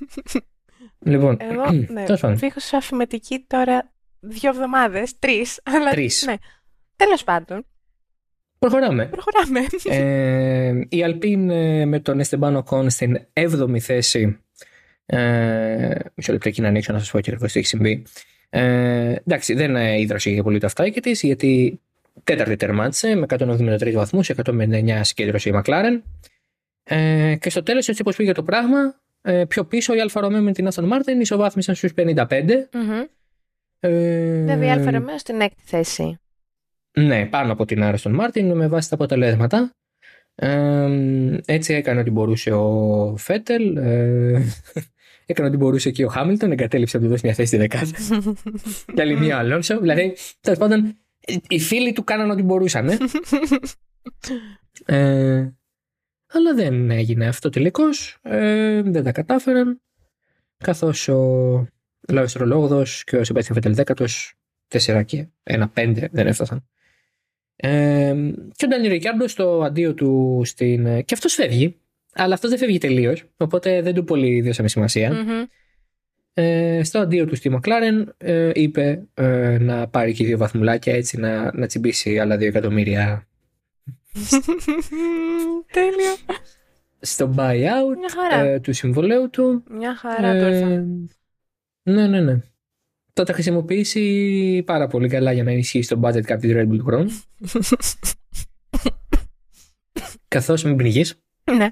[0.99, 2.37] Λοιπόν, Εγώ, ναι, τέλος πάντων.
[2.39, 6.25] φύγω σε αφηματική τώρα δύο εβδομάδες, τρεις, αλλά Τρεις.
[6.27, 6.35] ναι.
[6.97, 7.67] Τέλος πάντων,
[8.59, 9.07] Προχωράμε.
[9.07, 9.61] προχωράμε.
[9.85, 14.39] Ε, η Αλπίν ε, με τον Esteban Ocon στην 7η θέση.
[15.07, 18.05] Ε, μισό λεπτό εκεί να ανοίξω να σας πω ακριβώ τι έχει συμβεί.
[18.51, 21.81] Ε, εντάξει, δεν ε, ίδρωσε για πολύ το αυτάκι της, γιατί
[22.25, 26.01] τέταρτη τερμάτισε με 173 βαθμούς, 159 συγκέντρωσε η McLaren.
[26.83, 30.43] Ε, και στο τέλος, έτσι όπως πήγε το πράγμα, ε, πιο πίσω η Alfa Romeo
[30.43, 32.69] με την Aston Martin ισοβάθμισαν στους 55.
[32.73, 33.03] Μμμ.
[33.81, 36.19] Ε, Βέβαια, η Alfa Romeo στην έκτη θέση.
[36.99, 39.71] ναι, πάνω από την Aston Martin με βάση τα αποτελέσματα.
[40.35, 40.89] Ε,
[41.45, 43.77] έτσι έκανε ό,τι μπορούσε ο Φέτελ.
[43.77, 44.43] Ε,
[45.27, 46.53] έκανε ό,τι μπορούσε και ο Χάμιλτον.
[46.53, 47.97] Εγκατέλειψε να του δώσει μια θέση στη δεκάδα.
[48.95, 49.81] και άλλη μία ο Αλόνσο.
[49.81, 50.97] Δηλαδή, τέλος πάντων,
[51.49, 52.89] οι φίλοι του κάναν ό,τι μπορούσαν.
[52.89, 52.99] Ε.
[54.85, 55.55] Ε,
[56.27, 58.19] αλλά δεν έγινε αυτό τελικώς.
[58.23, 59.81] Ε, δεν τα κατάφεραν.
[60.57, 61.69] Καθώς ο
[62.09, 64.35] Λάο Τρολόγδο και ο Σεμπάστιαν Φέτελ δέκατος,
[64.69, 66.69] 4 και 1-5 δεν έφτασαν.
[67.57, 68.15] Ε,
[68.55, 71.05] και ο Ντάνι Ρικάρντο στο αντίο του στην.
[71.05, 71.81] Και αυτός φεύγει.
[72.13, 73.25] Αλλά αυτός δεν φεύγει τελείως.
[73.37, 75.13] Οπότε δεν του πολύ δώσαμε σημασία.
[75.13, 75.45] Μμμ.
[76.39, 81.17] Ε, στο αντίο του στη Μακλάρεν ε, είπε ε, να πάρει και δύο βαθμουλάκια έτσι
[81.19, 83.27] να, να τσιμπήσει άλλα δύο εκατομμύρια
[85.73, 86.17] Τέλειο.
[87.01, 88.45] στο buyout Μια χαρά.
[88.45, 89.63] ε, του συμβολέου του.
[89.71, 90.73] Μια χαρά του ήρθαν.
[91.83, 92.41] Ε, ναι, ναι, ναι.
[93.13, 96.85] Θα τα χρησιμοποιήσει πάρα πολύ καλά για να ενισχύσει το budget κάποιου Red Bull του
[96.85, 97.11] χρόνου.
[100.29, 101.23] Καθώς μην πνιγείς,
[101.57, 101.69] Ναι.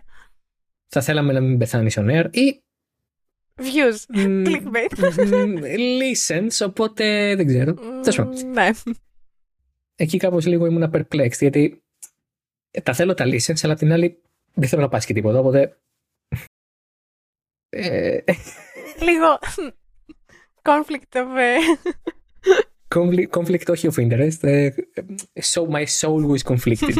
[0.87, 2.63] θα θέλαμε να μην πεθάνεις on air ή
[3.57, 3.97] Views.
[4.09, 4.99] μ, Clickbait.
[4.99, 5.63] μ,
[6.01, 7.75] listens, οπότε δεν ξέρω.
[7.75, 8.51] Τέλος πάντων.
[8.51, 8.71] Ναι.
[9.97, 11.85] Εκεί κάπως λίγο ήμουν perplexed γιατί
[12.83, 14.23] τα θέλω τα listens, αλλά απ' την άλλη
[14.55, 15.39] δεν θέλω να πάσει και τίποτα.
[15.39, 15.79] Οπότε.
[17.69, 18.19] Ε,
[19.01, 19.39] Λίγο.
[20.63, 21.37] Conflict of.
[21.37, 21.57] ε,
[22.95, 24.43] conflict, conflict όχι of interest.
[24.43, 24.75] ε,
[25.43, 26.95] so my soul was conflicted.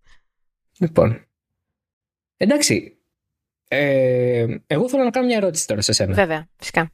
[0.80, 1.26] λοιπόν.
[2.36, 3.01] Εντάξει.
[3.74, 6.14] Ε, εγώ θέλω να κάνω μια ερώτηση τώρα σε σένα.
[6.14, 6.90] Βέβαια, φυσικά.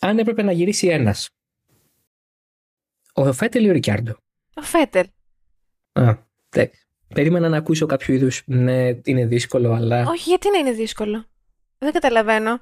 [0.00, 1.28] Αν έπρεπε να γυρίσει ένας.
[3.12, 4.16] Ο Φέτελ ή ο Ρικιάρντο;
[4.54, 5.06] Ο Φέτελ.
[5.92, 6.14] Α,
[6.48, 6.80] εντάξει.
[7.08, 8.42] Περίμενα να ακούσω κάποιο είδους.
[8.46, 10.06] Ναι, είναι δύσκολο, αλλά.
[10.08, 11.26] Όχι, γιατί να είναι δύσκολο;
[11.78, 12.60] Δεν καταλαβαίνω.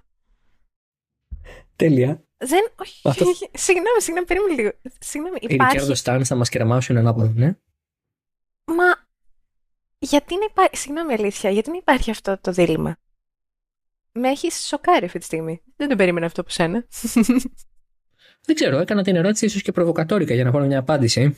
[1.76, 2.24] Τέλεια.
[2.36, 2.72] Δεν.
[2.78, 3.08] Όχι.
[3.08, 3.24] Αυτό-
[3.66, 4.70] Συγγνώμη, συγγνώμη, περίμενε λίγο.
[4.98, 5.94] Συγγνώμη, Οι Ρικιάρντο υπάρχει.
[5.94, 7.56] Στάνς θα μας κεραμάσουν ανάποδα, ναι.
[8.64, 9.03] Μα.
[10.04, 10.76] Γιατί να υπάρχει.
[10.76, 12.96] Συγγνώμη, αλήθεια, γιατί να υπάρχει αυτό το δίλημα;
[14.12, 15.62] Με έχει σοκάρει αυτή τη στιγμή.
[15.76, 16.86] Δεν το περίμενα αυτό από σένα.
[18.46, 21.36] Δεν ξέρω, έκανα την ερώτηση ίσως και προβοκατόρικα για να πάρω μια απάντηση.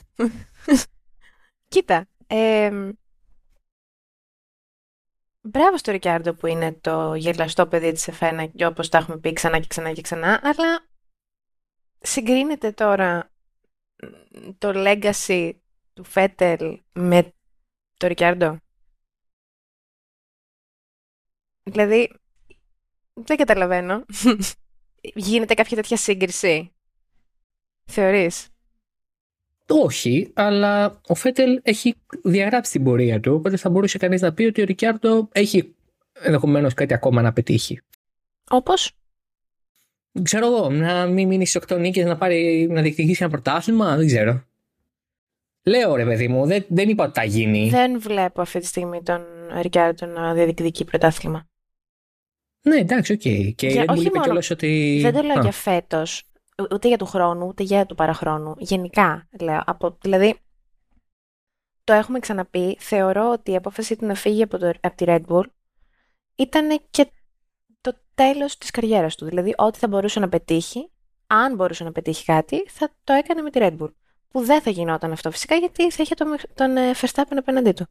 [1.69, 2.09] Κοίτα.
[2.27, 2.91] εμ,
[5.41, 9.33] μπράβο στο Ρικιάρντο που είναι το γελαστό παιδί της Εφένα και όπως τα έχουμε πει
[9.33, 10.87] ξανά και ξανά και ξανά, αλλά
[11.99, 13.31] συγκρίνεται τώρα
[14.03, 15.53] μ, το legacy
[15.95, 17.36] του Φέτελ με
[17.97, 18.59] το Ρικιάρντο.
[21.63, 22.13] Δηλαδή,
[23.15, 24.05] δεν καταλαβαίνω.
[25.15, 26.71] Γίνεται κάποια τέτοια σύγκριση.
[27.85, 28.49] Θεωρείς;
[29.69, 34.45] Όχι, αλλά ο Φέτελ έχει διαγράψει την πορεία του, οπότε θα μπορούσε κανείς να πει
[34.45, 35.75] ότι ο Ρικιάρντο έχει
[36.13, 37.81] ενδεχομένως κάτι ακόμα να πετύχει.
[38.51, 38.93] Όπως;
[40.23, 44.07] Ξέρω εγώ, να μην μείνει στις 8 νίκες, να, πάρει, να διεκδικήσει ένα πρωτάθλημα, δεν
[44.07, 44.46] ξέρω.
[45.69, 47.69] Λέω ρε παιδί μου, δεν, δεν είπα ότι θα γίνει.
[47.69, 49.25] Δεν βλέπω αυτή τη στιγμή τον
[49.61, 51.47] Ρικιάρντο να διεκδικεί πρωτάθλημα.
[52.63, 53.19] Ναι, εντάξει, οκ.
[53.19, 54.99] Και Για- η Red Bull όχι είπε μόνο- κιόλας ότι.
[55.03, 56.23] Δεν το λέω Α, για φέτος,
[56.73, 58.55] ούτε για του χρόνου, ούτε για του παραχρόνου.
[58.59, 59.63] Γενικά λέω.
[59.67, 60.37] Από, δηλαδή,
[61.85, 62.77] το έχουμε ξαναπεί.
[62.81, 65.45] Θεωρώ ότι η απόφαση του να φύγει από, το, από τη Red Bull
[66.37, 67.07] ήταν και
[67.81, 69.25] το τέλος της καριέρας του.
[69.25, 70.91] Δηλαδή, ό,τι θα μπορούσε να πετύχει,
[71.27, 73.91] αν μπορούσε να πετύχει κάτι, θα το έκανε με τη Red Bull.
[74.29, 77.87] Που δεν θα γινόταν αυτό φυσικά, γιατί θα είχε τον, τον ε, Verstappen απέναντί του.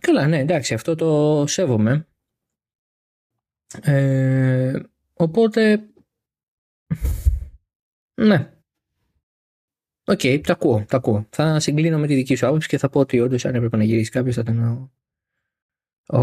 [0.00, 2.06] Καλά, ναι, εντάξει, αυτό το σέβομαι.
[3.82, 4.80] Ε,
[5.14, 5.88] οπότε.
[8.14, 8.52] Ναι.
[10.04, 11.26] Οκ, τα ακούω, τα ακούω.
[11.30, 13.84] Θα συγκλίνω με τη δική σου άποψη και θα πω ότι όντως αν έπρεπε να
[13.84, 14.90] γυρίσει κάποιος θα ήταν ο.
[16.18, 16.20] Ο,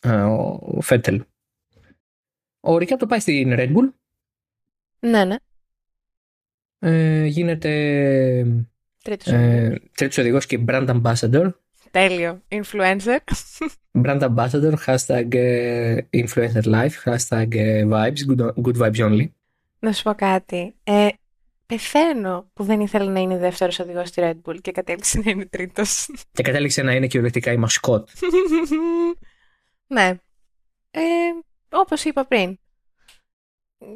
[0.00, 1.24] α, ο Φέτελ.
[2.60, 3.92] Ο Ρικιάρντο πάει στην Red Bull.
[5.00, 5.36] Ναι, ναι.
[6.84, 8.64] Ε, γίνεται
[9.02, 9.32] Τρίτος.
[9.32, 11.50] ε, τρίτος οδηγός και brand ambassador.
[11.90, 12.42] Τέλειο.
[12.48, 13.18] Influencer.
[14.02, 19.26] Brand ambassador, hashtag ε, influencer life, hashtag ε, vibes, good, good vibes only.
[19.78, 20.74] Να σου πω κάτι.
[20.84, 21.08] Ε,
[21.66, 25.46] πεθαίνω που δεν ήθελε να είναι δεύτερος οδηγός στη Red Bull και κατέληξε να είναι
[25.46, 26.06] τρίτος.
[26.32, 28.08] Και κατέληξε να είναι κυριολεκτικά η μασκότ.
[29.94, 30.16] ναι.
[30.90, 31.00] Ε,
[31.68, 32.58] όπως είπα πριν,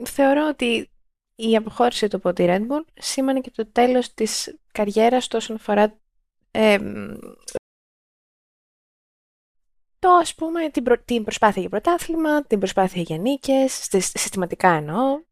[0.05, 0.91] θεωρώ ότι
[1.37, 5.57] η αποχώρηση του από τη Red Bull σήμανε και το τέλος της καριέρας του όσον
[5.57, 5.99] αφορά
[6.51, 6.79] ε,
[9.99, 15.25] το ας πούμε την, την προσπάθεια για πρωτάθλημα, την προσπάθεια για νίκες, συστηματικά εννοώ.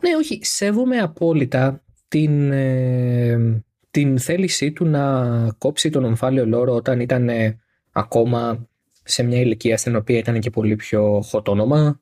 [0.00, 7.00] Ναι, όχι, σέβομαι απόλυτα την, ε, την θέλησή του να κόψει τον ομφάλιο λόρο όταν
[7.00, 8.68] ήταν ε, ακόμα
[9.02, 12.00] σε μια ηλικία στην οποία ήταν και πολύ πιο χωτόνομα,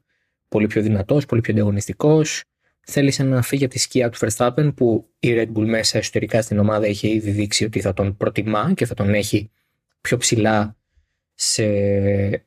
[0.49, 2.43] πολύ πιο δυνατός, πολύ πιο ανταγωνιστικός.
[2.87, 6.59] Θέλησε να φύγει από τη σκιά του Verstappen που η Red Bull μέσα εσωτερικά στην
[6.59, 9.51] ομάδα είχε ήδη δείξει ότι θα τον προτιμά και θα τον έχει
[10.01, 10.77] πιο ψηλά
[11.35, 11.65] σε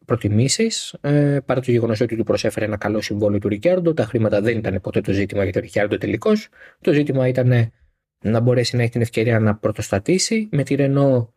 [0.05, 3.93] προτιμήσεις, ε, παρά το γεγονός ότι του προσέφερε ένα καλό συμβόλαιο του Ρικιάρντο.
[3.93, 6.49] Τα χρήματα δεν ήταν ποτέ το ζήτημα για τον Ρικιάρντο τελικώς.
[6.81, 7.71] Το ζήτημα ήταν
[8.23, 10.49] να μπορέσει να έχει την ευκαιρία να πρωτοστατήσει.
[10.51, 11.33] Με τη Ρενό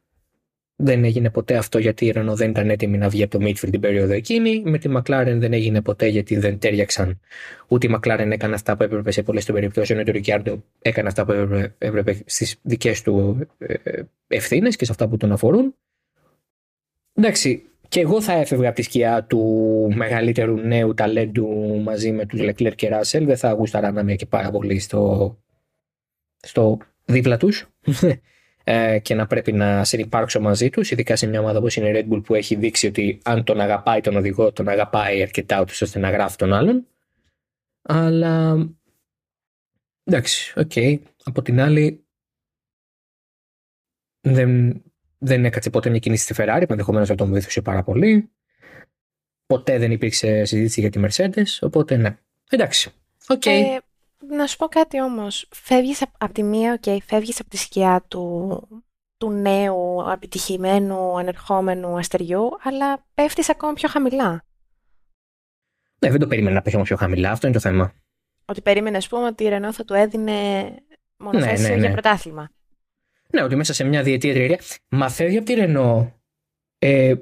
[0.82, 3.70] δεν έγινε ποτέ αυτό γιατί η Ρενό δεν ήταν έτοιμη να βγει από το Midfield
[3.70, 4.62] την περίοδο εκείνη.
[4.64, 7.20] Με τη Μακλάρεν δεν έγινε ποτέ γιατί δεν τέριαξαν.
[7.68, 11.08] Ούτε η Μακλάρεν έκανε αυτά που έπρεπε σε πολλές των περιπτώσεων, ενώ ο Ρικιάρντο έκανε
[11.08, 15.32] αυτά που έπρεπε, έπρεπε στις δικές του ε, ε, ευθύνες και σε αυτά που τον
[15.32, 15.74] αφορούν.
[17.14, 19.38] Εντάξει, και εγώ θα έφευγα από τη σκιά του
[19.94, 23.26] μεγαλύτερου νέου ταλέντου μαζί με τους Λεκλέρ και Ράσελ.
[23.26, 25.36] Δεν θα γούσταρα να είμαι και πάρα πολύ στο,
[26.40, 27.68] στο δίπλα τους
[28.72, 31.92] ε, και να πρέπει να συνυπάρξω μαζί τους, ειδικά σε μια ομάδα όπως είναι η
[31.94, 35.82] Red Bull που έχει δείξει ότι αν τον αγαπάει τον οδηγό, τον αγαπάει αρκετά ούτως
[35.82, 36.86] ώστε να γράφει τον άλλον.
[37.82, 38.66] Αλλά
[40.04, 40.72] εντάξει, OK.
[40.74, 40.98] Okay.
[41.24, 42.04] Από την άλλη
[44.20, 44.82] δεν
[45.18, 48.30] δεν έκατσε ποτέ μια κίνηση στη Ferrari, που ενδεχομένως θα τον βοήθησε πάρα πολύ.
[49.46, 52.18] Ποτέ δεν υπήρξε συζήτηση για τη Mercedes, οπότε ναι.
[52.50, 52.90] Εντάξει.
[53.26, 53.46] Okay.
[53.46, 53.78] Ε,
[54.34, 55.48] να σου πω κάτι όμως.
[55.50, 58.82] Φεύγεις από τη μία, OK, okay, φεύγεις από τη σκιά του,
[59.16, 64.44] του νέου, επιτυχημένου, ανερχόμενου αστεριού, αλλά πέφτεις ακόμα πιο χαμηλά.
[65.98, 67.30] Ναι, δεν το περίμενα να πέφτει πιο χαμηλά.
[67.30, 67.92] Αυτό είναι το θέμα.
[68.44, 70.32] Ότι περίμενε, ας πούμε, ότι η Renault θα του έδινε
[71.16, 71.80] μονοθέσιο ναι, ναι, ναι.
[71.80, 72.50] για πρωτάθλημα.
[73.30, 74.58] Ναι, ότι μέσα σε μια διετία τριετία.
[74.88, 76.20] Μα φεύγει από τη Ρενό
[76.78, 77.14] ε,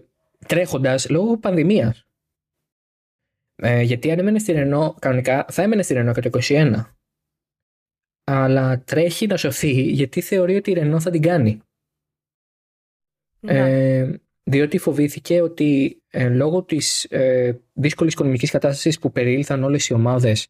[0.46, 2.06] τρέχοντας λόγω πανδημίας.
[3.56, 6.84] Ε, γιατί αν έμενες στη Ρενό, κανονικά θα έμενες στη Ρενό και το 21.
[8.30, 11.60] Αλλά τρέχει να σωθεί γιατί θεωρεί ότι η Ρενό θα την κάνει.
[13.40, 13.98] Ναι.
[13.98, 19.94] Ε, διότι φοβήθηκε ότι ε, λόγω της ε, δύσκολης οικονομικής κατάστασης που περιήλθαν όλες οι
[19.94, 20.48] ομάδες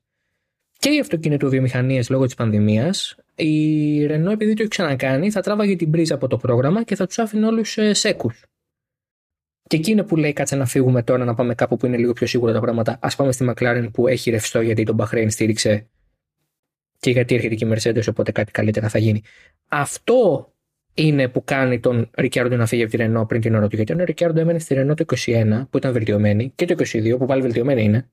[0.78, 5.90] και οι αυτοκινητοβιομηχανίες λόγω της πανδημίας η Renault επειδή το έχει ξανακάνει θα τράβαγε την
[5.90, 8.44] πρίζα από το πρόγραμμα και θα τους άφηνε όλους ε, σέκους.
[9.62, 12.12] Και εκεί είναι που λέει κάτσε να φύγουμε τώρα να πάμε κάπου που είναι λίγο
[12.12, 12.98] πιο σίγουρα τα πράγματα.
[13.00, 15.86] Α πάμε στη McLaren που έχει ρευστό γιατί τον Bahrain στήριξε
[16.98, 19.22] και γιατί έρχεται και η Mercedes οπότε κάτι καλύτερα θα γίνει.
[19.68, 20.52] Αυτό
[20.94, 23.76] είναι που κάνει τον Ρικιάρντο να φύγει από τη Renault πριν την ώρα του.
[23.76, 27.26] Γιατί ο Ρικιάρντο έμενε στη Renault το 21 που ήταν βελτιωμένη και το 22 που
[27.26, 28.08] πάλι βελτιωμένη είναι.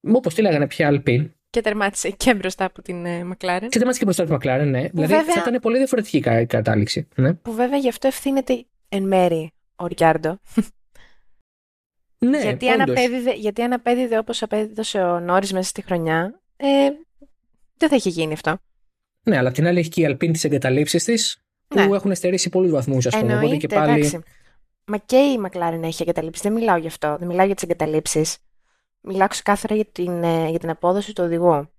[0.00, 3.66] Όπως τη λέγανε πια Alpine και τερμάτισε και μπροστά από την ε, McLaren.
[3.68, 4.88] Και τερμάτισε και μπροστά από την McLaren, ναι.
[4.88, 7.08] δηλαδή βέβαια, θα ήταν πολύ διαφορετική η κατάληξη.
[7.14, 7.34] Ναι.
[7.34, 10.38] Που βέβαια γι' αυτό ευθύνεται εν μέρη ο Ρικιάρντο.
[12.18, 16.66] Ναι, γιατί, αν απέδιδε, γιατί αν απέδιδε όπως απέδιδε ο Νόρις μέσα στη χρονιά, ε,
[17.88, 18.58] δεν θα είχε γίνει αυτό.
[19.22, 21.96] Ναι, αλλά την άλλη έχει και η Αλπίν τις εγκαταλείψεις της, που ναι.
[21.96, 23.32] έχουν στερήσει πολλούς βαθμούς, ας πούμε.
[23.32, 23.98] Εννοείται, και πάλι...
[23.98, 24.20] εντάξει.
[24.86, 26.42] Μα και η McLaren έχει εγκαταλείψεις.
[26.42, 27.16] Δεν μιλάω γι' αυτό.
[27.18, 28.38] Δεν μιλάω για τις εγκαταλείψεις
[29.04, 31.70] μιλάω ξεκάθαρα για την, ε, για την απόδοση του οδηγού.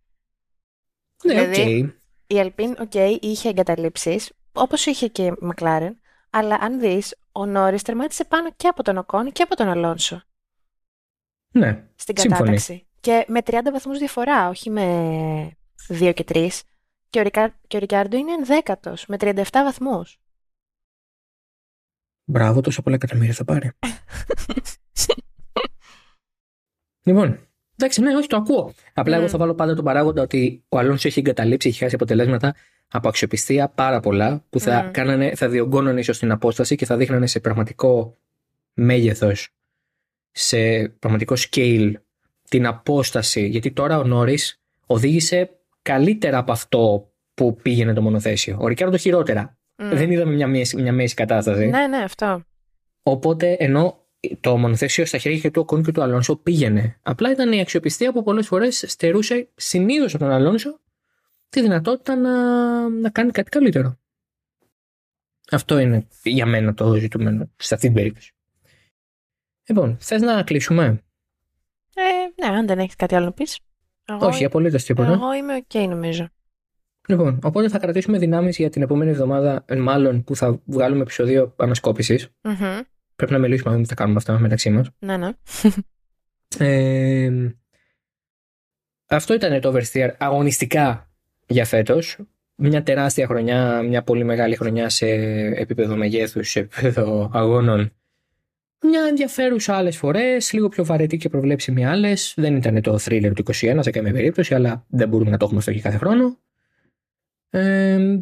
[1.23, 1.93] Ναι, δηλαδή, okay.
[2.27, 5.91] η Alpine, ok, είχε εγκαταλείψεις, όπως είχε και η McLaren,
[6.29, 10.21] αλλά αν δεις, ο Νόρι τερμάτισε πάνω και από τον Οκόν και από τον Αλόνσο.
[11.51, 12.85] Ναι, στην κατάταξη.
[12.99, 15.57] Και με 30 βαθμούς διαφορά, όχι με
[15.89, 16.49] 2 και 3.
[17.09, 17.55] Και ο, Ρικα...
[17.67, 20.19] και ο Ρικάρντο είναι ενδέκατος, με 37 βαθμούς.
[22.23, 23.71] Μπράβο, τόσο πολλά εκατομμύρια θα πάρει.
[27.07, 27.39] Λοιπόν,
[27.75, 28.73] εντάξει, ναι, όχι, το ακούω.
[28.93, 29.29] Απλά εγώ ναι.
[29.29, 32.55] θα βάλω πάντα τον παράγοντα ότι ο Αλόνσο έχει εγκαταλείψει, έχει χάσει αποτελέσματα
[32.88, 34.91] από αξιοπιστία πάρα πολλά που θα, mm.
[34.91, 38.17] κάνανε, θα διωγγώνανε ίσως την απόσταση και θα δείχνανε σε πραγματικό
[38.73, 39.49] μέγεθος,
[40.31, 41.93] σε πραγματικό scale
[42.49, 43.47] την απόσταση.
[43.47, 44.38] Γιατί τώρα ο Νόρι
[44.86, 45.49] οδήγησε
[45.86, 48.57] καλύτερα από αυτό που πήγαινε το μονοθέσιο.
[48.59, 49.57] Ο Ρικάρντο χειρότερα.
[49.75, 51.65] Δεν είδαμε μια μέση, μια μέση κατάσταση.
[51.65, 52.43] Ναι, ναι, αυτό.
[53.03, 54.07] Οπότε ενώ
[54.39, 56.99] το μονοθέσιο στα χέρια του Οκόν και του Αλόνσο πήγαινε.
[57.03, 60.79] Απλά ήταν η αξιοπιστία που πολλές φορές στερούσε συνήθως από τον Αλόνσο
[61.49, 63.99] τη δυνατότητα να, να κάνει κάτι καλύτερο.
[65.51, 68.33] Αυτό είναι για μένα το ζητούμενο σε αυτή την περίπτωση.
[69.67, 71.03] Λοιπόν, θες να κλείσουμε;
[71.95, 73.31] Ε, ναι, αν δεν έχεις κάτι άλλο να
[74.05, 74.25] πει.
[74.25, 75.11] Όχι, απολύτως τίποτα.
[75.11, 76.29] Εγώ είμαι OK νομίζω.
[77.07, 82.29] Λοιπόν, οπότε θα κρατήσουμε δυνάμεις για την επόμενη εβδομάδα, μάλλον που θα βγάλουμε επεισόδιο ανασκόπησης.
[83.15, 84.89] Πρέπει να μιλήσουμε αν θα κάνουμε αυτά μεταξύ μας.
[84.99, 85.29] Ναι, ναι.
[86.57, 87.55] Ε,
[89.07, 91.09] αυτό ήταν το Oversteer αγωνιστικά
[91.47, 92.17] για φέτος.
[92.55, 95.07] Μια τεράστια χρονιά, μια πολύ μεγάλη χρονιά σε
[95.55, 97.91] επίπεδο μεγέθους, σε επίπεδο αγώνων.
[98.82, 102.34] Μια ενδιαφέρουσα άλλες φορές, λίγο πιο βαρετή και προβλέψιμη άλλες.
[102.38, 105.59] Δεν ήταν το thriller του 21 σε καμία περίπτωση, αλλά δεν μπορούμε να το έχουμε
[105.59, 106.39] αυτό και κάθε χρόνο.
[107.49, 108.19] Ε,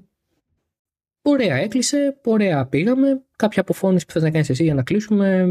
[1.22, 3.24] ωραία έκλεισε, ωραία πήγαμε.
[3.36, 5.48] Κάποια αποφώνηση που θες να κάνεις εσύ για να κλείσουμε.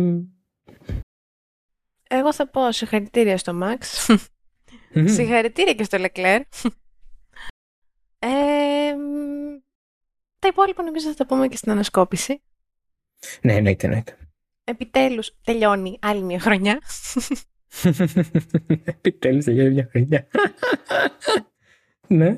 [2.09, 3.79] Εγώ θα πω συγχαρητήρια στο Max.
[5.15, 6.71] συγχαρητήρια και στο Leclerc.
[8.25, 8.95] Ε,
[10.39, 12.43] τα υπόλοιπα νομίζω θα τα πούμε και στην ανασκόπηση.
[13.43, 14.17] Ναι, εννοείται, εννοείται.
[14.73, 16.81] Επιτέλους τελειώνει άλλη μια χρονιά.
[18.85, 20.27] Επιτέλους τελειώνει μια χρονιά.
[22.19, 22.37] ναι.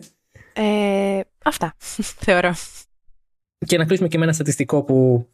[0.53, 1.75] Ε, αυτά,
[2.19, 2.55] θεωρώ.
[3.67, 5.29] Και να κλείσουμε και με ένα στατιστικό που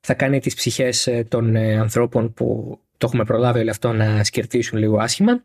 [0.00, 4.24] θα κάνει τις ψυχές ε, των ε, ανθρώπων που το έχουμε προλάβει όλο αυτό να
[4.24, 5.44] σκερτήσουν λίγο άσχημα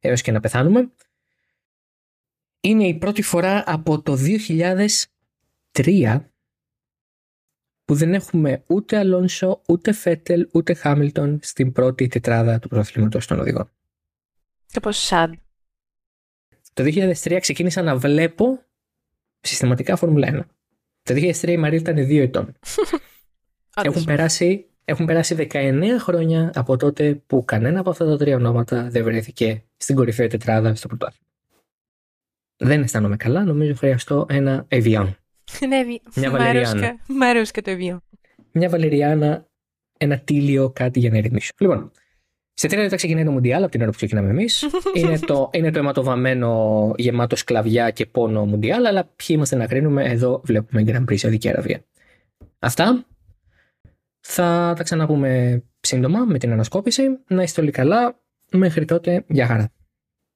[0.00, 0.90] έως και να πεθάνουμε.
[2.60, 4.18] Είναι η πρώτη φορά από το
[5.72, 6.20] 2003
[7.88, 13.40] που δεν έχουμε ούτε Αλόνσο, ούτε Φέτελ, ούτε Χάμιλτον στην πρώτη τετράδα του πρωταθλήματος των
[13.40, 13.70] οδηγών.
[14.72, 15.32] Κάπως sad.
[16.72, 18.62] Το 2003 ξεκίνησα να βλέπω
[19.40, 20.40] συστηματικά Φόρμουλα 1.
[21.02, 22.54] Το 2003 η Μαρία ήταν 2 ετών.
[23.82, 28.88] έχουν, περάσει, έχουν περάσει 19 χρόνια από τότε που κανένα από αυτά τα τρία ονόματα
[28.90, 31.26] δεν βρέθηκε στην κορυφαία τετράδα στο πρωτάθλημα.
[32.56, 35.12] Δεν αισθάνομαι καλά, νομίζω χρειαστώ ένα Evian.
[35.68, 35.84] Ναι,
[36.14, 36.96] μια Βαλεριάνα.
[37.06, 37.98] Μ' αρέσει και το Evian.
[38.52, 39.46] Μια Βαλεριάνα,
[39.98, 41.52] ένα τίλιο, κάτι για να ηρεμήσω.
[41.58, 41.90] Λοιπόν,
[42.54, 44.66] σε τρία λεπτά ξεκινάει το Μουντιάλ από την ώρα που ξεκινάμε εμείς.
[44.94, 50.04] είναι, το, είναι το αιματοβαμμένο γεμάτο σκλαβιά και πόνο Μουντιάλ, αλλά ποιοι είμαστε να κρίνουμε,
[50.04, 51.84] εδώ βλέπουμε Grand Prix Σαουδική Αραβία.
[52.58, 53.06] Αυτά.
[54.20, 57.02] Θα τα ξαναπούμε σύντομα με την ανασκόπηση.
[57.28, 58.20] Να είστε όλοι καλά.
[58.50, 59.72] Μέχρι τότε, γεια χαρά.